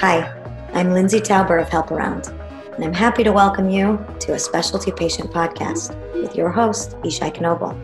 Hi, 0.00 0.32
I'm 0.72 0.92
Lindsay 0.92 1.20
Tauber 1.20 1.60
of 1.60 1.68
Help 1.68 1.90
Around, 1.90 2.28
and 2.72 2.82
I'm 2.82 2.94
happy 2.94 3.22
to 3.22 3.32
welcome 3.32 3.68
you 3.68 4.02
to 4.20 4.32
a 4.32 4.38
specialty 4.38 4.90
patient 4.92 5.30
podcast 5.30 5.94
with 6.14 6.34
your 6.34 6.48
host, 6.48 6.92
Ishai 7.02 7.36
Knobel. 7.36 7.78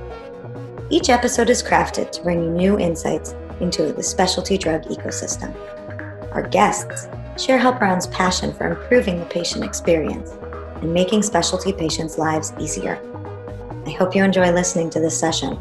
Each 0.88 1.10
episode 1.10 1.50
is 1.50 1.62
crafted 1.62 2.10
to 2.12 2.22
bring 2.22 2.42
you 2.42 2.48
new 2.48 2.79
insights 2.79 3.34
into 3.60 3.92
the 3.92 4.02
specialty 4.02 4.56
drug 4.56 4.84
ecosystem. 4.84 5.54
Our 6.33 6.48
guests 6.48 7.06
share 7.37 7.58
Help 7.58 7.83
Around's 7.83 8.06
passion 8.06 8.54
for 8.54 8.67
improving 8.71 9.21
the 9.21 9.26
patient 9.26 9.62
experience 9.62 10.30
and 10.80 10.94
making 10.94 11.22
specialty 11.22 11.71
patients' 11.71 12.17
lives 12.17 12.54
easier. 12.58 12.98
I 13.85 13.90
hope 13.90 14.17
you 14.17 14.24
enjoy 14.24 14.53
listening 14.53 14.88
to 14.88 15.01
this 15.01 15.21
session. 15.21 15.58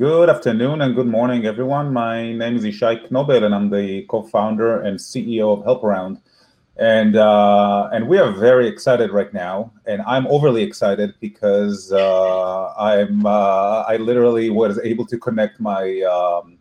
Good 0.00 0.30
afternoon 0.30 0.80
and 0.80 0.94
good 0.94 1.08
morning, 1.08 1.44
everyone. 1.44 1.92
My 1.92 2.32
name 2.32 2.56
is 2.56 2.64
Ishai 2.64 3.10
Knobel, 3.10 3.44
and 3.44 3.54
I'm 3.54 3.68
the 3.68 4.06
co-founder 4.08 4.80
and 4.80 4.98
CEO 4.98 5.52
of 5.52 5.62
Help 5.62 5.84
Around. 5.84 6.22
And 6.78 7.16
uh, 7.16 7.90
and 7.92 8.08
we 8.08 8.16
are 8.16 8.32
very 8.32 8.66
excited 8.66 9.10
right 9.10 9.30
now, 9.34 9.74
and 9.84 10.00
I'm 10.06 10.26
overly 10.28 10.62
excited 10.62 11.12
because 11.20 11.92
uh, 11.92 12.72
I'm 12.78 13.26
uh, 13.26 13.84
I 13.86 13.98
literally 13.98 14.48
was 14.48 14.78
able 14.82 15.04
to 15.04 15.18
connect 15.18 15.60
my 15.60 16.00
um, 16.00 16.56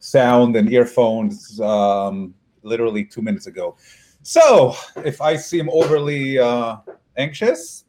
sound 0.00 0.56
and 0.56 0.68
earphones 0.72 1.60
um, 1.60 2.34
literally 2.64 3.04
two 3.04 3.22
minutes 3.22 3.46
ago. 3.46 3.76
So 4.24 4.74
if 4.96 5.20
I 5.20 5.36
seem 5.36 5.70
overly 5.70 6.40
uh, 6.40 6.78
anxious, 7.16 7.84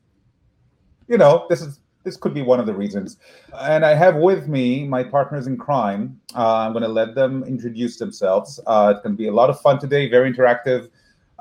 you 1.08 1.18
know 1.18 1.48
this 1.50 1.64
is 1.64 1.80
this 2.04 2.18
could 2.18 2.34
be 2.34 2.42
one 2.42 2.60
of 2.60 2.66
the 2.66 2.74
reasons. 2.74 3.18
And 3.60 3.86
I 3.86 3.94
have 3.94 4.16
with 4.16 4.48
me 4.48 4.86
my 4.86 5.04
partners 5.04 5.48
in 5.48 5.58
crime. 5.58 6.20
Uh, 6.36 6.58
I'm 6.58 6.74
going 6.74 6.84
to 6.84 6.90
let 6.90 7.16
them 7.16 7.44
introduce 7.44 7.98
themselves. 7.98 8.60
Uh, 8.68 8.94
it's 8.94 9.04
going 9.04 9.16
to 9.16 9.18
be 9.18 9.28
a 9.28 9.34
lot 9.34 9.50
of 9.50 9.60
fun 9.62 9.80
today, 9.80 10.10
very 10.10 10.32
interactive. 10.32 10.90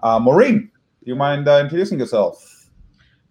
Uh, 0.03 0.19
Maureen, 0.19 0.71
do 1.05 1.11
you 1.11 1.17
mind 1.17 1.49
uh, 1.49 1.59
introducing 1.59 1.99
yourself? 1.99 2.69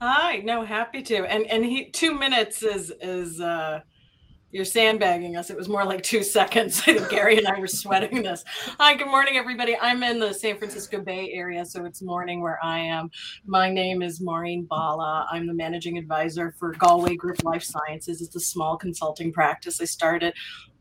Hi, 0.02 0.38
no, 0.38 0.66
happy 0.66 1.04
to. 1.04 1.16
And 1.32 1.46
and 1.46 1.64
he 1.64 1.86
two 1.92 2.18
minutes 2.18 2.64
is 2.64 2.92
is 3.02 3.40
uh 3.40 3.82
you're 4.52 4.66
sandbagging 4.66 5.38
us. 5.38 5.50
It 5.50 5.58
was 5.58 5.70
more 5.70 5.86
like 5.86 6.04
two 6.04 6.24
seconds. 6.38 6.82
I 6.82 6.94
think 6.94 7.10
Gary 7.10 7.38
and 7.38 7.48
I 7.48 7.60
were 7.60 7.68
sweating 7.68 8.22
this. 8.22 8.44
Hi, 8.80 8.96
good 8.96 9.08
morning, 9.08 9.38
everybody. 9.38 9.78
I'm 9.78 10.04
in 10.04 10.20
the 10.20 10.34
San 10.34 10.58
Francisco 10.58 11.02
Bay 11.02 11.32
Area, 11.34 11.66
so 11.66 11.86
it's 11.86 12.02
morning 12.02 12.42
where 12.42 12.60
I 12.64 12.80
am. 12.80 13.10
My 13.46 13.70
name 13.70 14.02
is 14.02 14.22
Maureen 14.22 14.66
Bala. 14.66 15.28
I'm 15.32 15.48
the 15.48 15.54
managing 15.54 15.98
advisor 15.98 16.54
for 16.60 16.74
Galway 16.74 17.16
Group 17.16 17.44
Life 17.44 17.64
Sciences. 17.64 18.22
It's 18.22 18.36
a 18.36 18.40
small 18.40 18.78
consulting 18.78 19.32
practice 19.32 19.80
I 19.82 19.86
started 19.86 20.34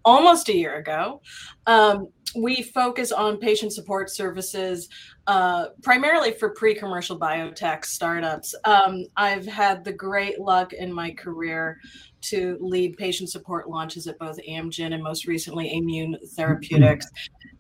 almost 0.05 0.49
a 0.49 0.57
year 0.57 0.77
ago. 0.77 1.21
Um, 1.67 2.09
we 2.37 2.63
focus 2.63 3.13
on 3.13 3.39
patient 3.39 3.73
support 3.73 4.11
services 4.11 4.89
uh, 5.27 5.67
primarily 5.83 6.33
for 6.33 6.51
pre 6.51 6.75
commercial 6.75 7.19
biotech 7.19 7.85
startups. 7.85 8.55
Um, 8.65 9.05
I've 9.17 9.47
had 9.47 9.85
the 9.85 9.93
great 9.93 10.41
luck 10.41 10.73
in 10.73 10.93
my 10.93 11.11
career 11.13 11.79
to 12.23 12.59
lead 12.61 12.97
patient 12.97 13.31
support 13.31 13.69
launches 13.69 14.07
at 14.07 14.19
both 14.19 14.39
Amgen 14.49 14.93
and 14.95 15.03
most 15.03 15.27
recently 15.27 15.75
Immune 15.75 16.17
Therapeutics. 16.35 17.07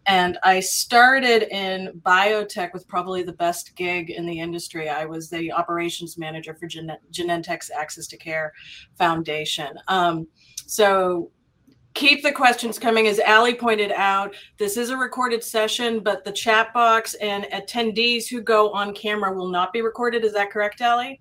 And 0.07 0.39
I 0.43 0.61
started 0.61 1.43
in 1.55 2.01
biotech 2.05 2.73
with 2.73 2.89
probably 2.89 3.23
the 3.23 3.33
best 3.35 3.77
gig 3.77 4.11
in 4.11 4.27
the 4.27 4.41
industry. 4.41 4.89
I 4.89 5.05
was 5.05 5.31
the 5.31 5.53
operations 5.53 6.19
manager 6.19 6.55
for 6.55 6.67
Gen- 6.67 6.99
Genentech's 7.13 7.71
Access 7.71 8.07
to 8.09 8.17
Care 8.17 8.53
Foundation. 8.99 9.71
Um, 9.89 10.27
so 10.67 11.31
keep 11.95 12.23
the 12.23 12.33
questions 12.33 12.79
coming. 12.79 13.07
As 13.07 13.21
Ali 13.27 13.55
pointed 13.55 13.93
out, 13.93 14.35
this 14.59 14.77
is 14.77 14.91
a 14.91 14.97
recorded 14.97 15.43
session, 15.43 16.01
but 16.01 16.25
the 16.25 16.33
chat 16.33 16.73
box 16.73 17.15
and 17.15 17.45
attendees 17.45 18.29
who 18.29 18.41
go 18.41 18.71
on 18.73 18.95
camera 18.95 19.33
will 19.33 19.49
not 19.49 19.73
be 19.73 19.83
recorded. 19.83 20.25
Is 20.25 20.33
that 20.35 20.51
correct, 20.51 20.83
Ali? 20.83 21.21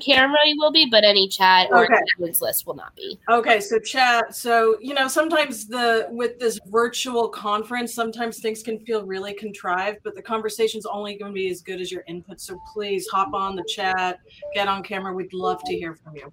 camera 0.00 0.36
will 0.56 0.72
be, 0.72 0.86
but 0.90 1.04
any 1.04 1.28
chat 1.28 1.68
or 1.70 1.84
okay. 1.84 1.94
attendance 1.94 2.40
list 2.40 2.66
will 2.66 2.74
not 2.74 2.94
be. 2.96 3.18
Okay, 3.30 3.60
so 3.60 3.78
chat. 3.78 4.34
So 4.34 4.76
you 4.80 4.94
know, 4.94 5.08
sometimes 5.08 5.66
the 5.66 6.08
with 6.10 6.38
this 6.38 6.58
virtual 6.66 7.28
conference, 7.28 7.94
sometimes 7.94 8.38
things 8.38 8.62
can 8.62 8.78
feel 8.80 9.04
really 9.04 9.34
contrived, 9.34 9.98
but 10.04 10.14
the 10.14 10.22
conversation's 10.22 10.86
only 10.86 11.16
going 11.16 11.32
to 11.32 11.34
be 11.34 11.50
as 11.50 11.60
good 11.62 11.80
as 11.80 11.90
your 11.90 12.04
input. 12.06 12.40
So 12.40 12.58
please 12.72 13.06
hop 13.08 13.34
on 13.34 13.56
the 13.56 13.64
chat, 13.68 14.18
get 14.54 14.68
on 14.68 14.82
camera. 14.82 15.12
We'd 15.12 15.32
love 15.32 15.62
to 15.64 15.74
hear 15.74 15.94
from 15.94 16.16
you. 16.16 16.32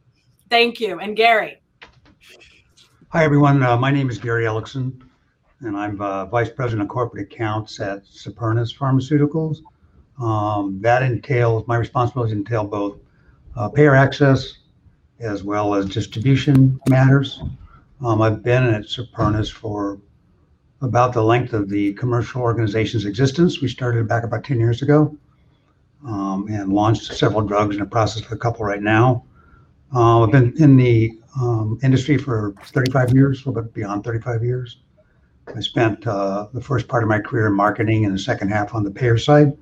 Thank 0.49 0.79
you, 0.79 0.99
and 0.99 1.15
Gary. 1.15 1.62
Hi 3.09 3.23
everyone. 3.23 3.61
Uh, 3.61 3.77
my 3.77 3.91
name 3.91 4.09
is 4.09 4.17
Gary 4.17 4.45
Ellickson, 4.45 5.01
and 5.59 5.75
I'm 5.75 5.99
uh, 6.01 6.25
Vice 6.25 6.49
President 6.49 6.83
of 6.83 6.87
Corporate 6.87 7.31
Accounts 7.31 7.79
at 7.79 8.05
Supernus 8.05 8.75
Pharmaceuticals. 8.75 9.57
Um, 10.23 10.79
that 10.81 11.03
entails 11.03 11.67
my 11.67 11.75
responsibilities 11.75 12.33
entail 12.33 12.63
both 12.63 12.97
uh, 13.55 13.69
payer 13.69 13.93
access 13.93 14.59
as 15.19 15.43
well 15.43 15.75
as 15.75 15.87
distribution 15.87 16.79
matters. 16.87 17.41
Um, 18.01 18.21
I've 18.21 18.41
been 18.41 18.63
at 18.63 18.83
Supernus 18.83 19.51
for 19.51 19.99
about 20.81 21.13
the 21.13 21.23
length 21.23 21.53
of 21.53 21.69
the 21.69 21.93
commercial 21.93 22.41
organization's 22.41 23.05
existence. 23.05 23.61
We 23.61 23.67
started 23.67 24.07
back 24.07 24.23
about 24.23 24.43
10 24.43 24.59
years 24.59 24.81
ago 24.81 25.17
um, 26.05 26.47
and 26.49 26.71
launched 26.71 27.13
several 27.13 27.41
drugs 27.41 27.75
in 27.75 27.81
the 27.81 27.89
process 27.89 28.25
of 28.25 28.31
a 28.31 28.37
couple 28.37 28.65
right 28.65 28.81
now. 28.81 29.25
Uh, 29.93 30.23
I've 30.23 30.31
been 30.31 30.53
in 30.57 30.77
the 30.77 31.19
um, 31.39 31.79
industry 31.83 32.17
for 32.17 32.53
35 32.63 33.13
years, 33.13 33.37
a 33.45 33.49
little 33.49 33.63
bit 33.63 33.73
beyond 33.73 34.03
35 34.03 34.43
years. 34.43 34.77
I 35.55 35.59
spent 35.59 36.05
uh, 36.07 36.47
the 36.53 36.61
first 36.61 36.87
part 36.87 37.03
of 37.03 37.09
my 37.09 37.19
career 37.19 37.47
in 37.47 37.53
marketing 37.53 38.05
and 38.05 38.13
the 38.13 38.19
second 38.19 38.49
half 38.49 38.73
on 38.73 38.83
the 38.83 38.91
payer 38.91 39.17
side 39.17 39.57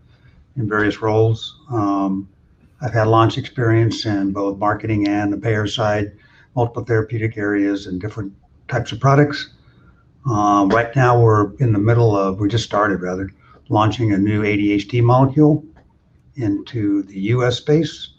in 0.57 0.67
various 0.67 1.01
roles. 1.01 1.59
Um, 1.71 2.29
I've 2.81 2.93
had 2.93 3.07
launch 3.07 3.37
experience 3.37 4.05
in 4.05 4.31
both 4.31 4.57
marketing 4.57 5.07
and 5.07 5.31
the 5.31 5.37
payer 5.37 5.67
side, 5.67 6.11
multiple 6.55 6.83
therapeutic 6.83 7.37
areas 7.37 7.87
and 7.87 8.01
different 8.01 8.33
types 8.67 8.91
of 8.91 8.99
products. 8.99 9.53
Um, 10.29 10.69
right 10.69 10.95
now, 10.95 11.19
we're 11.19 11.53
in 11.55 11.73
the 11.73 11.79
middle 11.79 12.15
of, 12.15 12.39
we 12.39 12.47
just 12.47 12.65
started 12.65 13.01
rather, 13.01 13.29
launching 13.69 14.13
a 14.13 14.17
new 14.17 14.43
ADHD 14.43 15.01
molecule 15.01 15.63
into 16.35 17.03
the 17.03 17.19
US 17.19 17.57
space. 17.57 18.09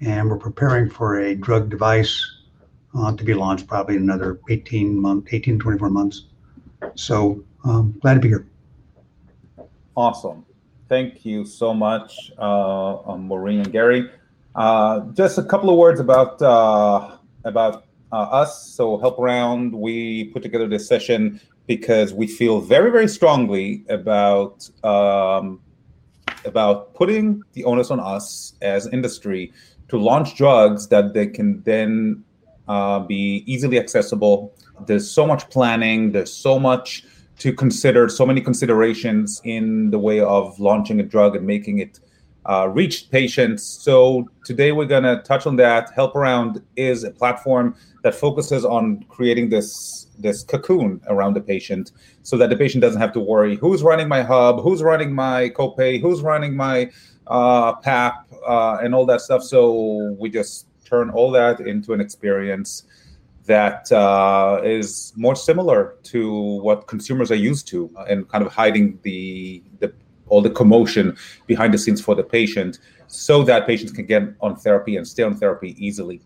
And 0.00 0.28
we're 0.28 0.36
preparing 0.36 0.90
for 0.90 1.20
a 1.20 1.34
drug 1.34 1.70
device 1.70 2.41
to 2.94 3.24
be 3.24 3.34
launched 3.34 3.66
probably 3.66 3.96
in 3.96 4.02
another 4.02 4.40
18 4.48 4.96
months, 4.96 5.32
18, 5.32 5.58
24 5.58 5.90
months. 5.90 6.26
So 6.94 7.42
um, 7.64 7.98
glad 8.00 8.14
to 8.14 8.20
be 8.20 8.28
here. 8.28 8.46
Awesome. 9.96 10.44
Thank 10.88 11.24
you 11.24 11.44
so 11.44 11.72
much, 11.72 12.32
uh, 12.38 12.98
um, 13.08 13.26
Maureen 13.26 13.60
and 13.60 13.72
Gary. 13.72 14.10
Uh, 14.54 15.00
just 15.12 15.38
a 15.38 15.42
couple 15.42 15.70
of 15.70 15.76
words 15.76 16.00
about 16.00 16.40
uh, 16.42 17.16
about 17.44 17.84
uh, 18.12 18.16
us. 18.16 18.68
So, 18.68 18.98
Help 18.98 19.18
Around, 19.18 19.72
we 19.72 20.24
put 20.24 20.42
together 20.42 20.68
this 20.68 20.86
session 20.86 21.40
because 21.66 22.12
we 22.12 22.26
feel 22.26 22.60
very, 22.60 22.90
very 22.90 23.08
strongly 23.08 23.84
about 23.88 24.68
um, 24.84 25.60
about 26.44 26.94
putting 26.94 27.42
the 27.54 27.64
onus 27.64 27.90
on 27.90 28.00
us 28.00 28.54
as 28.60 28.86
industry 28.88 29.52
to 29.88 29.98
launch 29.98 30.36
drugs 30.36 30.88
that 30.88 31.14
they 31.14 31.26
can 31.26 31.62
then 31.62 32.22
uh, 32.68 33.00
be 33.00 33.44
easily 33.46 33.78
accessible. 33.78 34.54
There's 34.86 35.10
so 35.10 35.26
much 35.26 35.48
planning. 35.50 36.12
There's 36.12 36.32
so 36.32 36.58
much 36.58 37.04
to 37.38 37.52
consider 37.52 38.08
so 38.08 38.24
many 38.24 38.40
considerations 38.40 39.40
in 39.44 39.90
the 39.90 39.98
way 39.98 40.20
of 40.20 40.58
launching 40.60 41.00
a 41.00 41.02
drug 41.02 41.34
and 41.34 41.46
making 41.46 41.78
it 41.78 41.98
uh, 42.48 42.68
reach 42.68 43.10
patients. 43.10 43.62
So 43.62 44.28
today 44.44 44.72
we're 44.72 44.86
going 44.86 45.04
to 45.04 45.22
touch 45.22 45.46
on 45.46 45.56
that. 45.56 45.90
Help 45.94 46.16
Around 46.16 46.62
is 46.76 47.04
a 47.04 47.10
platform 47.10 47.76
that 48.02 48.14
focuses 48.14 48.64
on 48.64 49.04
creating 49.08 49.48
this 49.50 50.08
this 50.18 50.44
cocoon 50.44 51.00
around 51.08 51.34
the 51.34 51.40
patient, 51.40 51.92
so 52.22 52.36
that 52.36 52.50
the 52.50 52.56
patient 52.56 52.82
doesn't 52.82 53.00
have 53.00 53.12
to 53.12 53.20
worry 53.20 53.56
who's 53.56 53.82
running 53.82 54.08
my 54.08 54.22
hub, 54.22 54.60
who's 54.60 54.82
running 54.82 55.12
my 55.12 55.50
copay, 55.50 56.00
who's 56.00 56.20
running 56.20 56.54
my 56.54 56.90
uh, 57.28 57.74
PAP, 57.76 58.26
uh, 58.46 58.78
and 58.82 58.94
all 58.94 59.06
that 59.06 59.20
stuff. 59.20 59.42
So 59.42 60.14
we 60.18 60.30
just 60.30 60.66
turn 60.92 61.08
all 61.10 61.30
that 61.30 61.60
into 61.60 61.94
an 61.94 62.00
experience 62.00 62.84
that 63.46 63.90
uh, 63.90 64.60
is 64.62 65.12
more 65.16 65.34
similar 65.34 65.96
to 66.04 66.20
what 66.66 66.86
consumers 66.86 67.30
are 67.30 67.42
used 67.50 67.66
to 67.66 67.90
uh, 67.96 68.04
and 68.10 68.28
kind 68.28 68.44
of 68.46 68.52
hiding 68.52 68.98
the, 69.02 69.62
the 69.80 69.92
all 70.28 70.42
the 70.42 70.50
commotion 70.50 71.16
behind 71.46 71.74
the 71.74 71.78
scenes 71.78 72.00
for 72.00 72.14
the 72.14 72.22
patient 72.22 72.78
so 73.08 73.42
that 73.42 73.66
patients 73.66 73.92
can 73.92 74.06
get 74.06 74.22
on 74.40 74.54
therapy 74.56 74.96
and 74.96 75.06
stay 75.06 75.22
on 75.22 75.34
therapy 75.36 75.70
easily. 75.78 76.20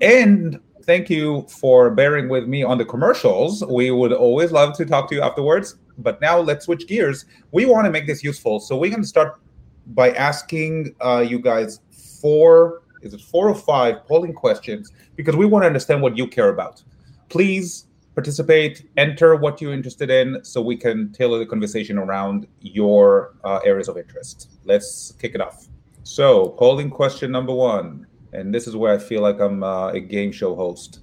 And 0.00 0.60
thank 0.82 1.08
you 1.10 1.46
for 1.48 1.90
bearing 1.90 2.28
with 2.28 2.46
me 2.46 2.62
on 2.62 2.78
the 2.78 2.84
commercials. 2.84 3.64
We 3.64 3.90
would 3.90 4.12
always 4.12 4.52
love 4.52 4.76
to 4.76 4.84
talk 4.84 5.08
to 5.10 5.14
you 5.16 5.22
afterwards. 5.22 5.76
But 5.98 6.20
now 6.20 6.38
let's 6.38 6.66
switch 6.66 6.86
gears. 6.86 7.24
We 7.50 7.66
want 7.66 7.84
to 7.86 7.90
make 7.90 8.06
this 8.06 8.22
useful. 8.22 8.60
So 8.60 8.76
we're 8.76 8.90
going 8.90 9.02
to 9.02 9.08
start 9.08 9.40
by 9.88 10.12
asking 10.12 10.94
uh, 11.04 11.24
you 11.26 11.38
guys 11.40 11.80
four 12.20 12.82
Is 13.02 13.14
it 13.14 13.20
four 13.20 13.48
or 13.48 13.54
five 13.54 14.06
polling 14.06 14.34
questions? 14.34 14.92
Because 15.16 15.36
we 15.36 15.46
want 15.46 15.62
to 15.62 15.66
understand 15.66 16.02
what 16.02 16.16
you 16.16 16.26
care 16.26 16.50
about. 16.50 16.82
Please 17.28 17.86
participate, 18.14 18.88
enter 18.96 19.36
what 19.36 19.60
you're 19.60 19.72
interested 19.72 20.10
in, 20.10 20.44
so 20.44 20.60
we 20.60 20.76
can 20.76 21.12
tailor 21.12 21.38
the 21.38 21.46
conversation 21.46 21.98
around 21.98 22.46
your 22.60 23.34
uh, 23.44 23.60
areas 23.64 23.88
of 23.88 23.96
interest. 23.96 24.50
Let's 24.64 25.12
kick 25.12 25.34
it 25.34 25.40
off. 25.40 25.68
So, 26.02 26.50
polling 26.50 26.90
question 26.90 27.30
number 27.30 27.54
one, 27.54 28.06
and 28.32 28.54
this 28.54 28.66
is 28.66 28.76
where 28.76 28.92
I 28.92 28.98
feel 28.98 29.22
like 29.22 29.40
I'm 29.40 29.62
uh, 29.62 29.88
a 29.88 30.00
game 30.00 30.32
show 30.32 30.54
host. 30.54 31.00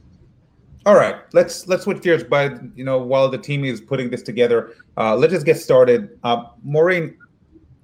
All 0.85 0.95
right, 0.95 1.15
let's 1.33 1.67
let's 1.67 1.83
switch 1.83 2.01
gears. 2.01 2.23
But 2.23 2.61
you 2.75 2.83
know, 2.83 2.97
while 2.99 3.29
the 3.29 3.37
team 3.37 3.65
is 3.65 3.81
putting 3.81 4.09
this 4.09 4.21
together, 4.21 4.73
uh, 4.97 5.15
let's 5.15 5.33
just 5.33 5.45
get 5.45 5.57
started. 5.57 6.17
Uh, 6.23 6.45
Maureen, 6.63 7.17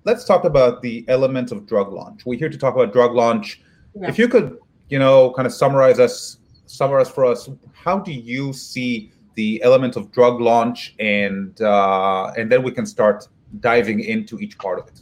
let's 0.06 0.25
talk 0.25 0.44
about 0.44 0.81
the 0.81 1.06
elements 1.07 1.51
of 1.51 1.65
drug 1.65 1.92
launch. 1.92 2.25
We're 2.25 2.39
here 2.39 2.50
to 2.50 2.57
talk 2.57 2.75
about 2.75 2.94
drug 2.94 3.13
launch. 3.13 3.62
Yeah. 3.95 4.10
If 4.10 4.18
you 4.18 4.28
could, 4.28 4.57
you 4.90 5.00
know, 5.00 5.31
kind 5.34 5.45
of 5.45 5.54
summarize 5.54 6.00
us, 6.00 6.40
summarize 6.66 7.10
for 7.10 7.25
us, 7.25 7.50
how 7.74 8.00
do 8.00 8.12
you 8.12 8.54
see 8.54 9.12
the 9.36 9.62
element 9.63 9.95
of 9.95 10.12
drug 10.12 10.42
launch, 10.42 10.95
and 11.00 11.60
uh, 11.62 12.31
and 12.38 12.51
then 12.51 12.63
we 12.63 12.72
can 12.72 12.86
start 12.86 13.28
diving 13.60 14.00
into 14.01 14.40
each 14.40 14.57
part 14.57 14.80
of 14.80 14.88
it. 14.88 15.01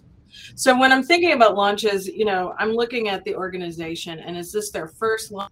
So 0.56 0.78
when 0.78 0.92
I'm 0.92 1.04
thinking 1.04 1.34
about 1.34 1.56
launches, 1.56 2.08
you 2.08 2.26
know, 2.26 2.54
I'm 2.58 2.72
looking 2.72 3.10
at 3.10 3.24
the 3.24 3.36
organization, 3.36 4.20
and 4.20 4.38
is 4.38 4.52
this 4.52 4.72
their 4.72 4.88
first 4.88 5.32
launch? 5.32 5.52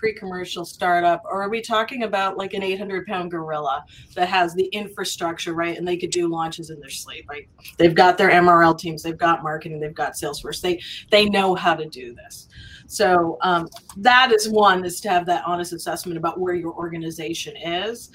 Pre-commercial 0.00 0.64
startup 0.64 1.22
or 1.26 1.42
are 1.42 1.50
we 1.50 1.60
talking 1.60 2.04
about 2.04 2.38
like 2.38 2.54
an 2.54 2.62
800 2.62 3.06
pound 3.06 3.30
gorilla 3.30 3.84
that 4.14 4.28
has 4.30 4.54
the 4.54 4.64
infrastructure 4.68 5.52
right 5.52 5.76
and 5.76 5.86
they 5.86 5.98
could 5.98 6.10
do 6.10 6.26
launches 6.26 6.70
in 6.70 6.80
their 6.80 6.88
sleep? 6.88 7.26
Right 7.28 7.46
they've 7.76 7.94
got 7.94 8.16
their 8.16 8.30
mrl 8.30 8.76
teams 8.78 9.02
they've 9.02 9.16
got 9.16 9.42
marketing 9.42 9.78
they've 9.78 9.94
got 9.94 10.14
salesforce 10.14 10.62
they 10.62 10.80
they 11.10 11.26
know 11.26 11.54
how 11.54 11.74
to 11.74 11.86
do 11.86 12.14
this. 12.14 12.48
So 12.86 13.36
um, 13.42 13.68
that 13.98 14.32
is 14.32 14.48
one 14.48 14.84
is 14.84 15.00
to 15.02 15.10
have 15.10 15.26
that 15.26 15.44
honest 15.46 15.74
assessment 15.74 16.16
about 16.16 16.40
where 16.40 16.54
your 16.54 16.72
organization 16.72 17.56
is. 17.56 18.10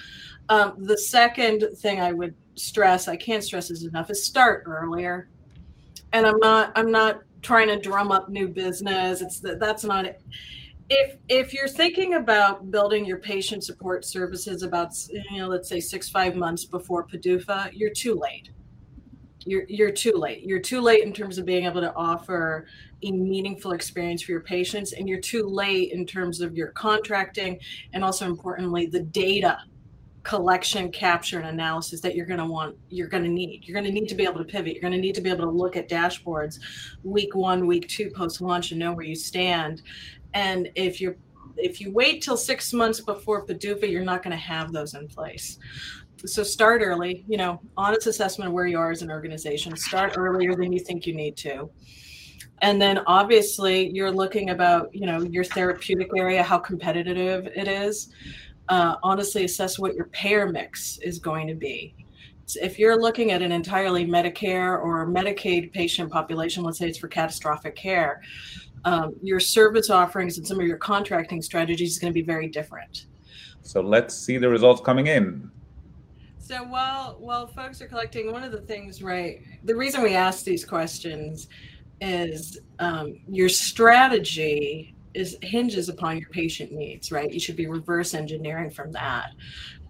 Um, 0.49 0.73
the 0.77 0.97
second 0.97 1.63
thing 1.77 2.01
i 2.01 2.11
would 2.11 2.35
stress 2.55 3.07
i 3.07 3.15
can't 3.15 3.43
stress 3.43 3.69
this 3.69 3.83
enough 3.83 4.09
is 4.09 4.25
start 4.25 4.63
earlier. 4.65 5.29
And 6.13 6.25
i'm 6.25 6.39
not 6.39 6.71
i'm 6.75 6.91
not 6.91 7.21
trying 7.43 7.67
to 7.67 7.79
drum 7.79 8.11
up 8.11 8.27
new 8.27 8.47
business 8.47 9.21
it's 9.21 9.39
that 9.41 9.59
that's 9.59 9.83
not 9.83 10.05
it 10.05 10.19
if 10.89 11.17
if 11.27 11.53
you're 11.53 11.67
thinking 11.67 12.15
about 12.15 12.69
building 12.69 13.05
your 13.05 13.17
patient 13.17 13.63
support 13.63 14.05
services 14.05 14.61
about 14.61 14.89
you 15.09 15.39
know 15.39 15.47
let's 15.47 15.67
say 15.67 15.79
six 15.79 16.09
five 16.09 16.35
months 16.35 16.65
before 16.65 17.05
PDUFA, 17.07 17.71
you're 17.73 17.93
too 17.93 18.15
late. 18.15 18.49
You're 19.45 19.65
you're 19.67 19.91
too 19.91 20.13
late. 20.13 20.43
You're 20.43 20.59
too 20.59 20.81
late 20.81 21.03
in 21.03 21.13
terms 21.13 21.37
of 21.37 21.45
being 21.45 21.65
able 21.65 21.81
to 21.81 21.93
offer 21.95 22.67
a 23.03 23.11
meaningful 23.11 23.71
experience 23.71 24.23
for 24.23 24.31
your 24.31 24.41
patients, 24.41 24.93
and 24.93 25.09
you're 25.09 25.19
too 25.19 25.43
late 25.43 25.91
in 25.91 26.05
terms 26.05 26.41
of 26.41 26.55
your 26.55 26.69
contracting 26.69 27.59
and 27.93 28.03
also 28.03 28.25
importantly 28.25 28.85
the 28.85 29.01
data 29.01 29.59
collection 30.25 30.91
capture 30.91 31.39
and 31.39 31.47
analysis 31.47 32.01
that 32.01 32.15
you're 32.15 32.25
going 32.25 32.39
to 32.39 32.45
want 32.45 32.75
you're 32.89 33.07
going 33.07 33.23
to 33.23 33.29
need 33.29 33.63
you're 33.63 33.79
going 33.79 33.85
to 33.85 33.91
need 33.91 34.07
to 34.07 34.15
be 34.15 34.23
able 34.23 34.39
to 34.39 34.43
pivot 34.43 34.73
you're 34.73 34.81
going 34.81 34.91
to 34.91 34.99
need 34.99 35.15
to 35.15 35.21
be 35.21 35.29
able 35.29 35.45
to 35.45 35.51
look 35.51 35.77
at 35.77 35.87
dashboards 35.87 36.59
week 37.03 37.35
one 37.35 37.67
week 37.67 37.87
two 37.87 38.09
post 38.09 38.41
launch 38.41 38.71
and 38.71 38.79
know 38.79 38.91
where 38.91 39.05
you 39.05 39.15
stand 39.15 39.83
and 40.33 40.69
if 40.75 40.99
you're 40.99 41.15
if 41.57 41.79
you 41.81 41.91
wait 41.91 42.21
till 42.21 42.37
six 42.37 42.73
months 42.73 42.99
before 42.99 43.45
PDUFA, 43.45 43.89
you're 43.89 44.03
not 44.03 44.23
going 44.23 44.31
to 44.31 44.37
have 44.37 44.71
those 44.71 44.93
in 44.93 45.07
place. 45.07 45.57
So 46.25 46.43
start 46.43 46.81
early, 46.81 47.23
you 47.27 47.37
know, 47.37 47.61
honest 47.77 48.07
assessment 48.07 48.49
of 48.49 48.53
where 48.53 48.67
you 48.67 48.77
are 48.77 48.91
as 48.91 49.01
an 49.01 49.11
organization. 49.11 49.75
Start 49.75 50.15
earlier 50.17 50.55
than 50.55 50.71
you 50.71 50.79
think 50.79 51.05
you 51.05 51.13
need 51.13 51.37
to. 51.37 51.69
And 52.61 52.81
then 52.81 52.99
obviously 53.05 53.89
you're 53.93 54.11
looking 54.11 54.49
about, 54.49 54.93
you 54.93 55.05
know, 55.05 55.21
your 55.21 55.43
therapeutic 55.43 56.09
area, 56.17 56.41
how 56.41 56.57
competitive 56.57 57.47
it 57.47 57.67
is. 57.67 58.09
Uh, 58.67 58.95
honestly, 59.03 59.45
assess 59.45 59.77
what 59.77 59.95
your 59.95 60.05
payer 60.05 60.51
mix 60.51 60.97
is 60.99 61.19
going 61.19 61.47
to 61.47 61.55
be. 61.55 61.93
So 62.47 62.59
if 62.61 62.77
you're 62.77 62.99
looking 62.99 63.31
at 63.31 63.41
an 63.41 63.51
entirely 63.51 64.05
Medicare 64.05 64.81
or 64.81 65.07
Medicaid 65.07 65.71
patient 65.71 66.11
population, 66.11 66.63
let's 66.63 66.77
say 66.77 66.87
it's 66.87 66.97
for 66.97 67.07
catastrophic 67.07 67.75
care, 67.75 68.21
um, 68.85 69.15
your 69.21 69.39
service 69.39 69.89
offerings 69.89 70.37
and 70.37 70.45
some 70.45 70.59
of 70.59 70.67
your 70.67 70.77
contracting 70.77 71.41
strategies 71.41 71.93
is 71.93 71.99
going 71.99 72.11
to 72.11 72.13
be 72.13 72.21
very 72.21 72.47
different. 72.47 73.07
So 73.63 73.81
let's 73.81 74.15
see 74.15 74.37
the 74.37 74.47
results 74.47 74.81
coming 74.81 75.07
in. 75.07 75.49
So 76.37 76.63
while 76.63 77.17
while 77.19 77.47
folks 77.47 77.81
are 77.81 77.87
collecting, 77.87 78.31
one 78.31 78.43
of 78.43 78.51
the 78.51 78.61
things, 78.61 79.01
right? 79.01 79.41
The 79.63 79.75
reason 79.75 80.03
we 80.03 80.13
ask 80.13 80.45
these 80.45 80.63
questions 80.63 81.47
is 82.01 82.59
um, 82.77 83.19
your 83.27 83.49
strategy 83.49 84.94
is 85.15 85.37
hinges 85.41 85.89
upon 85.89 86.17
your 86.17 86.29
patient 86.29 86.71
needs, 86.71 87.11
right? 87.11 87.31
You 87.31 87.39
should 87.39 87.55
be 87.55 87.67
reverse 87.67 88.13
engineering 88.13 88.69
from 88.69 88.91
that. 88.91 89.31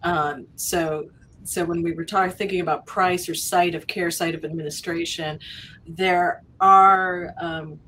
Um, 0.04 0.48
so 0.56 1.10
so 1.44 1.63
when 1.63 1.83
we 1.83 1.94
were 1.94 2.06
talking 2.06 2.36
thinking 2.36 2.62
about 2.62 2.86
price 2.86 3.30
or 3.30 3.36
site 3.36 3.75
of 3.75 3.88
care, 3.88 4.10
site 4.10 4.36
of 4.36 4.44
administration, 4.44 5.39
there 5.88 6.44
are 6.60 7.33
um, 7.39 7.80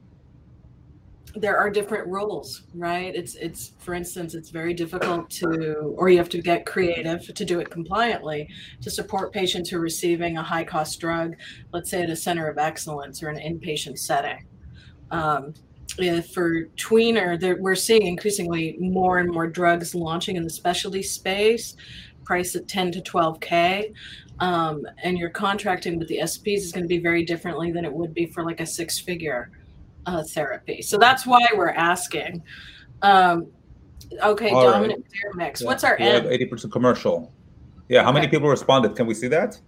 there 1.39 1.57
are 1.57 1.69
different 1.69 2.07
rules 2.07 2.63
right 2.73 3.15
it's 3.15 3.35
it's 3.35 3.73
for 3.79 3.93
instance 3.93 4.33
it's 4.33 4.49
very 4.49 4.73
difficult 4.73 5.29
to 5.29 5.93
or 5.97 6.09
you 6.09 6.17
have 6.17 6.29
to 6.29 6.41
get 6.41 6.65
creative 6.65 7.33
to 7.33 7.45
do 7.45 7.59
it 7.59 7.69
compliantly 7.69 8.49
to 8.81 8.89
support 8.89 9.31
patients 9.31 9.69
who 9.69 9.77
are 9.77 9.81
receiving 9.81 10.37
a 10.37 10.43
high 10.43 10.63
cost 10.63 10.99
drug 10.99 11.35
let's 11.73 11.89
say 11.89 12.01
at 12.01 12.09
a 12.09 12.15
center 12.15 12.47
of 12.47 12.57
excellence 12.57 13.21
or 13.21 13.29
an 13.29 13.37
inpatient 13.37 13.99
setting 13.99 14.45
um, 15.11 15.53
for 15.93 16.65
tweener 16.75 17.59
we're 17.59 17.75
seeing 17.75 18.05
increasingly 18.07 18.75
more 18.79 19.19
and 19.19 19.31
more 19.31 19.47
drugs 19.47 19.95
launching 19.95 20.35
in 20.35 20.43
the 20.43 20.49
specialty 20.49 21.01
space 21.01 21.75
price 22.23 22.55
at 22.55 22.67
10 22.67 22.91
to 22.91 23.01
12k 23.01 23.93
um, 24.39 24.85
and 25.03 25.17
your 25.17 25.29
contracting 25.29 25.97
with 25.97 26.07
the 26.07 26.19
sps 26.23 26.57
is 26.57 26.71
going 26.71 26.83
to 26.83 26.89
be 26.89 26.99
very 26.99 27.23
differently 27.23 27.71
than 27.71 27.85
it 27.85 27.91
would 27.91 28.13
be 28.13 28.25
for 28.25 28.43
like 28.43 28.59
a 28.59 28.65
six 28.65 28.99
figure 28.99 29.49
uh, 30.07 30.23
therapy. 30.23 30.81
So 30.81 30.97
that's 30.97 31.27
why 31.27 31.45
we're 31.53 31.69
asking. 31.69 32.41
Um, 33.03 33.47
okay, 34.23 34.49
All 34.49 34.63
dominant 34.63 35.05
right. 35.25 35.35
mix. 35.35 35.61
Yeah. 35.61 35.67
What's 35.67 35.83
our 35.83 35.97
end? 35.99 36.27
Eighty 36.27 36.45
percent 36.45 36.73
commercial. 36.73 37.31
Yeah. 37.89 38.03
How 38.03 38.09
okay. 38.09 38.21
many 38.21 38.27
people 38.29 38.49
responded? 38.49 38.95
Can 38.95 39.05
we 39.05 39.13
see 39.13 39.27
that? 39.27 39.59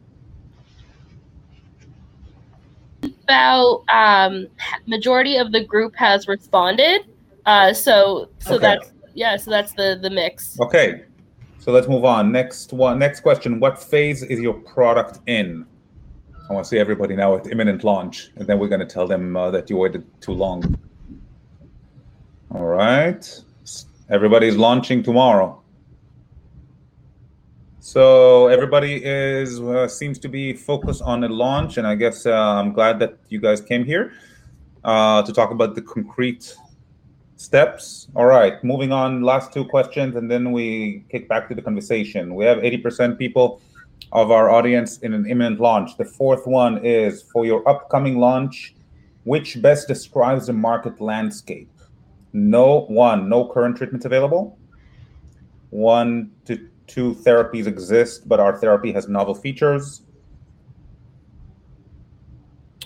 About 3.30 3.84
um, 3.90 4.48
majority 4.88 5.38
of 5.38 5.52
the 5.52 5.64
group 5.64 5.96
has 5.96 6.28
responded. 6.28 7.02
Uh, 7.46 7.74
so 7.74 8.28
so 8.40 8.56
okay. 8.56 8.62
that's 8.62 8.92
yeah. 9.14 9.38
So 9.38 9.52
that's 9.52 9.72
the 9.74 10.00
the 10.02 10.10
mix. 10.10 10.60
Okay. 10.60 11.04
So 11.60 11.72
let's 11.72 11.88
move 11.88 12.06
on. 12.06 12.32
Next 12.32 12.74
one. 12.74 12.98
Next 12.98 13.20
question. 13.20 13.60
What 13.60 13.78
phase 13.78 14.24
is 14.24 14.40
your 14.40 14.56
product 14.56 15.20
in? 15.28 15.68
I 16.50 16.54
want 16.54 16.66
to 16.66 16.70
see 16.70 16.80
everybody 16.80 17.16
now 17.16 17.36
at 17.36 17.46
imminent 17.46 17.84
launch, 17.84 18.32
and 18.36 18.48
then 18.48 18.58
we're 18.58 18.68
going 18.68 18.80
to 18.80 18.88
tell 18.88 19.06
them 19.06 19.38
uh, 19.38 19.52
that 19.52 19.70
you 19.70 19.78
waited 19.78 20.04
too 20.22 20.32
long. 20.32 20.80
All 22.56 22.66
right. 22.66 23.42
Everybody's 24.10 24.56
launching 24.56 25.04
tomorrow. 25.04 25.59
So 27.82 28.48
everybody 28.48 29.02
is 29.06 29.62
uh, 29.62 29.88
seems 29.88 30.20
to 30.20 30.28
be 30.28 30.52
focused 30.54 31.02
on 31.02 31.22
the 31.22 31.30
launch, 31.30 31.78
and 31.78 31.88
I 31.88 31.96
guess 31.96 32.26
uh, 32.26 32.34
I'm 32.34 32.74
glad 32.74 33.00
that 33.00 33.18
you 33.30 33.40
guys 33.40 33.62
came 33.62 33.86
here 33.86 34.12
uh, 34.84 35.24
to 35.24 35.32
talk 35.32 35.52
about 35.52 35.76
the 35.76 35.82
concrete 35.82 36.54
steps. 37.38 38.10
All 38.16 38.26
right, 38.26 38.62
moving 38.66 38.92
on. 38.92 39.22
Last 39.22 39.54
two 39.54 39.64
questions, 39.64 40.18
and 40.18 40.30
then 40.30 40.52
we 40.52 41.06
kick 41.10 41.30
back 41.30 41.48
to 41.48 41.56
the 41.56 41.62
conversation. 41.62 42.36
We 42.36 42.44
have 42.44 42.58
80% 42.58 43.18
people 43.18 43.62
of 44.12 44.30
our 44.30 44.50
audience 44.50 44.98
in 44.98 45.14
an 45.14 45.26
imminent 45.26 45.62
launch. 45.62 45.96
The 45.96 46.06
fourth 46.06 46.46
one 46.46 46.84
is 46.84 47.22
for 47.22 47.46
your 47.46 47.68
upcoming 47.68 48.20
launch, 48.20 48.76
which 49.24 49.62
best 49.62 49.88
describes 49.88 50.48
the 50.48 50.54
market 50.54 51.00
landscape? 51.00 51.70
No 52.34 52.82
one, 52.90 53.30
no 53.30 53.48
current 53.48 53.78
treatments 53.78 54.06
available. 54.06 54.58
One 55.70 56.32
to 56.46 56.68
two 56.90 57.16
therapies 57.16 57.68
exist, 57.68 58.28
but 58.28 58.40
our 58.40 58.58
therapy 58.58 58.92
has 58.92 59.08
novel 59.08 59.34
features. 59.34 60.02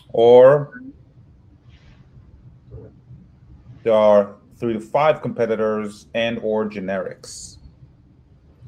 Or 0.09 0.81
there 3.81 3.93
are 3.93 4.35
three 4.57 4.73
to 4.73 4.79
five 4.79 5.21
competitors 5.21 6.05
and 6.13 6.37
or 6.43 6.69
generics 6.69 7.57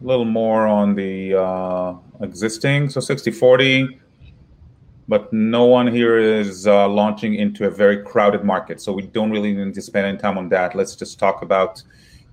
a 0.02 0.06
little 0.06 0.26
more 0.26 0.68
on 0.68 0.96
the 0.96 1.36
uh, 1.36 1.96
existing, 2.22 2.90
so 2.90 3.00
60-40, 3.00 4.00
but 5.08 5.32
no 5.32 5.66
one 5.66 5.88
here 5.88 6.18
is 6.18 6.68
uh, 6.68 6.88
launching 6.88 7.36
into 7.36 7.66
a 7.66 7.70
very 7.70 8.04
crowded 8.04 8.44
market. 8.44 8.82
So 8.82 8.92
we 8.92 9.04
don't 9.04 9.32
really 9.32 9.54
need 9.54 9.74
to 9.74 9.82
spend 9.82 10.06
any 10.06 10.18
time 10.18 10.38
on 10.38 10.50
that. 10.50 10.76
Let's 10.76 10.96
just 10.96 11.20
talk 11.20 11.42
about, 11.42 11.82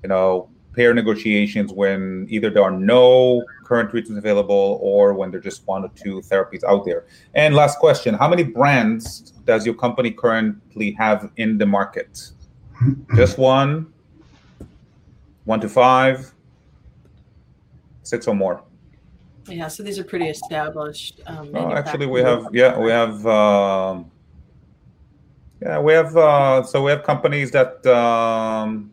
you 0.02 0.08
know, 0.08 0.48
payer 0.72 0.94
negotiations 0.94 1.72
when 1.72 2.26
either 2.30 2.50
there 2.50 2.62
are 2.62 2.70
no 2.70 3.44
current 3.64 3.90
treatments 3.90 4.18
available 4.18 4.78
or 4.80 5.14
when 5.14 5.30
there 5.30 5.38
are 5.38 5.42
just 5.42 5.66
one 5.66 5.84
or 5.84 5.90
two 5.94 6.20
therapies 6.20 6.64
out 6.64 6.84
there. 6.84 7.04
And 7.34 7.54
last 7.54 7.78
question, 7.78 8.14
how 8.14 8.28
many 8.28 8.42
brands 8.42 9.32
does 9.44 9.66
your 9.66 9.74
company 9.74 10.10
currently 10.10 10.92
have 10.92 11.30
in 11.36 11.58
the 11.58 11.66
market? 11.66 12.30
Just 13.14 13.38
one, 13.38 13.92
one 15.44 15.60
to 15.60 15.68
five, 15.68 16.32
six 18.02 18.26
or 18.26 18.34
more. 18.34 18.62
Yeah, 19.48 19.68
so 19.68 19.82
these 19.82 19.98
are 19.98 20.04
pretty 20.04 20.28
established. 20.28 21.20
Um, 21.26 21.50
oh, 21.54 21.72
actually, 21.72 22.06
we 22.06 22.20
have 22.20 22.46
yeah, 22.52 22.78
we 22.78 22.90
have 22.90 23.26
um, 23.26 24.10
yeah, 25.60 25.80
we 25.80 25.92
have 25.92 26.16
uh, 26.16 26.62
so 26.62 26.82
we 26.82 26.90
have 26.90 27.02
companies 27.02 27.50
that 27.50 27.84
um, 27.86 28.91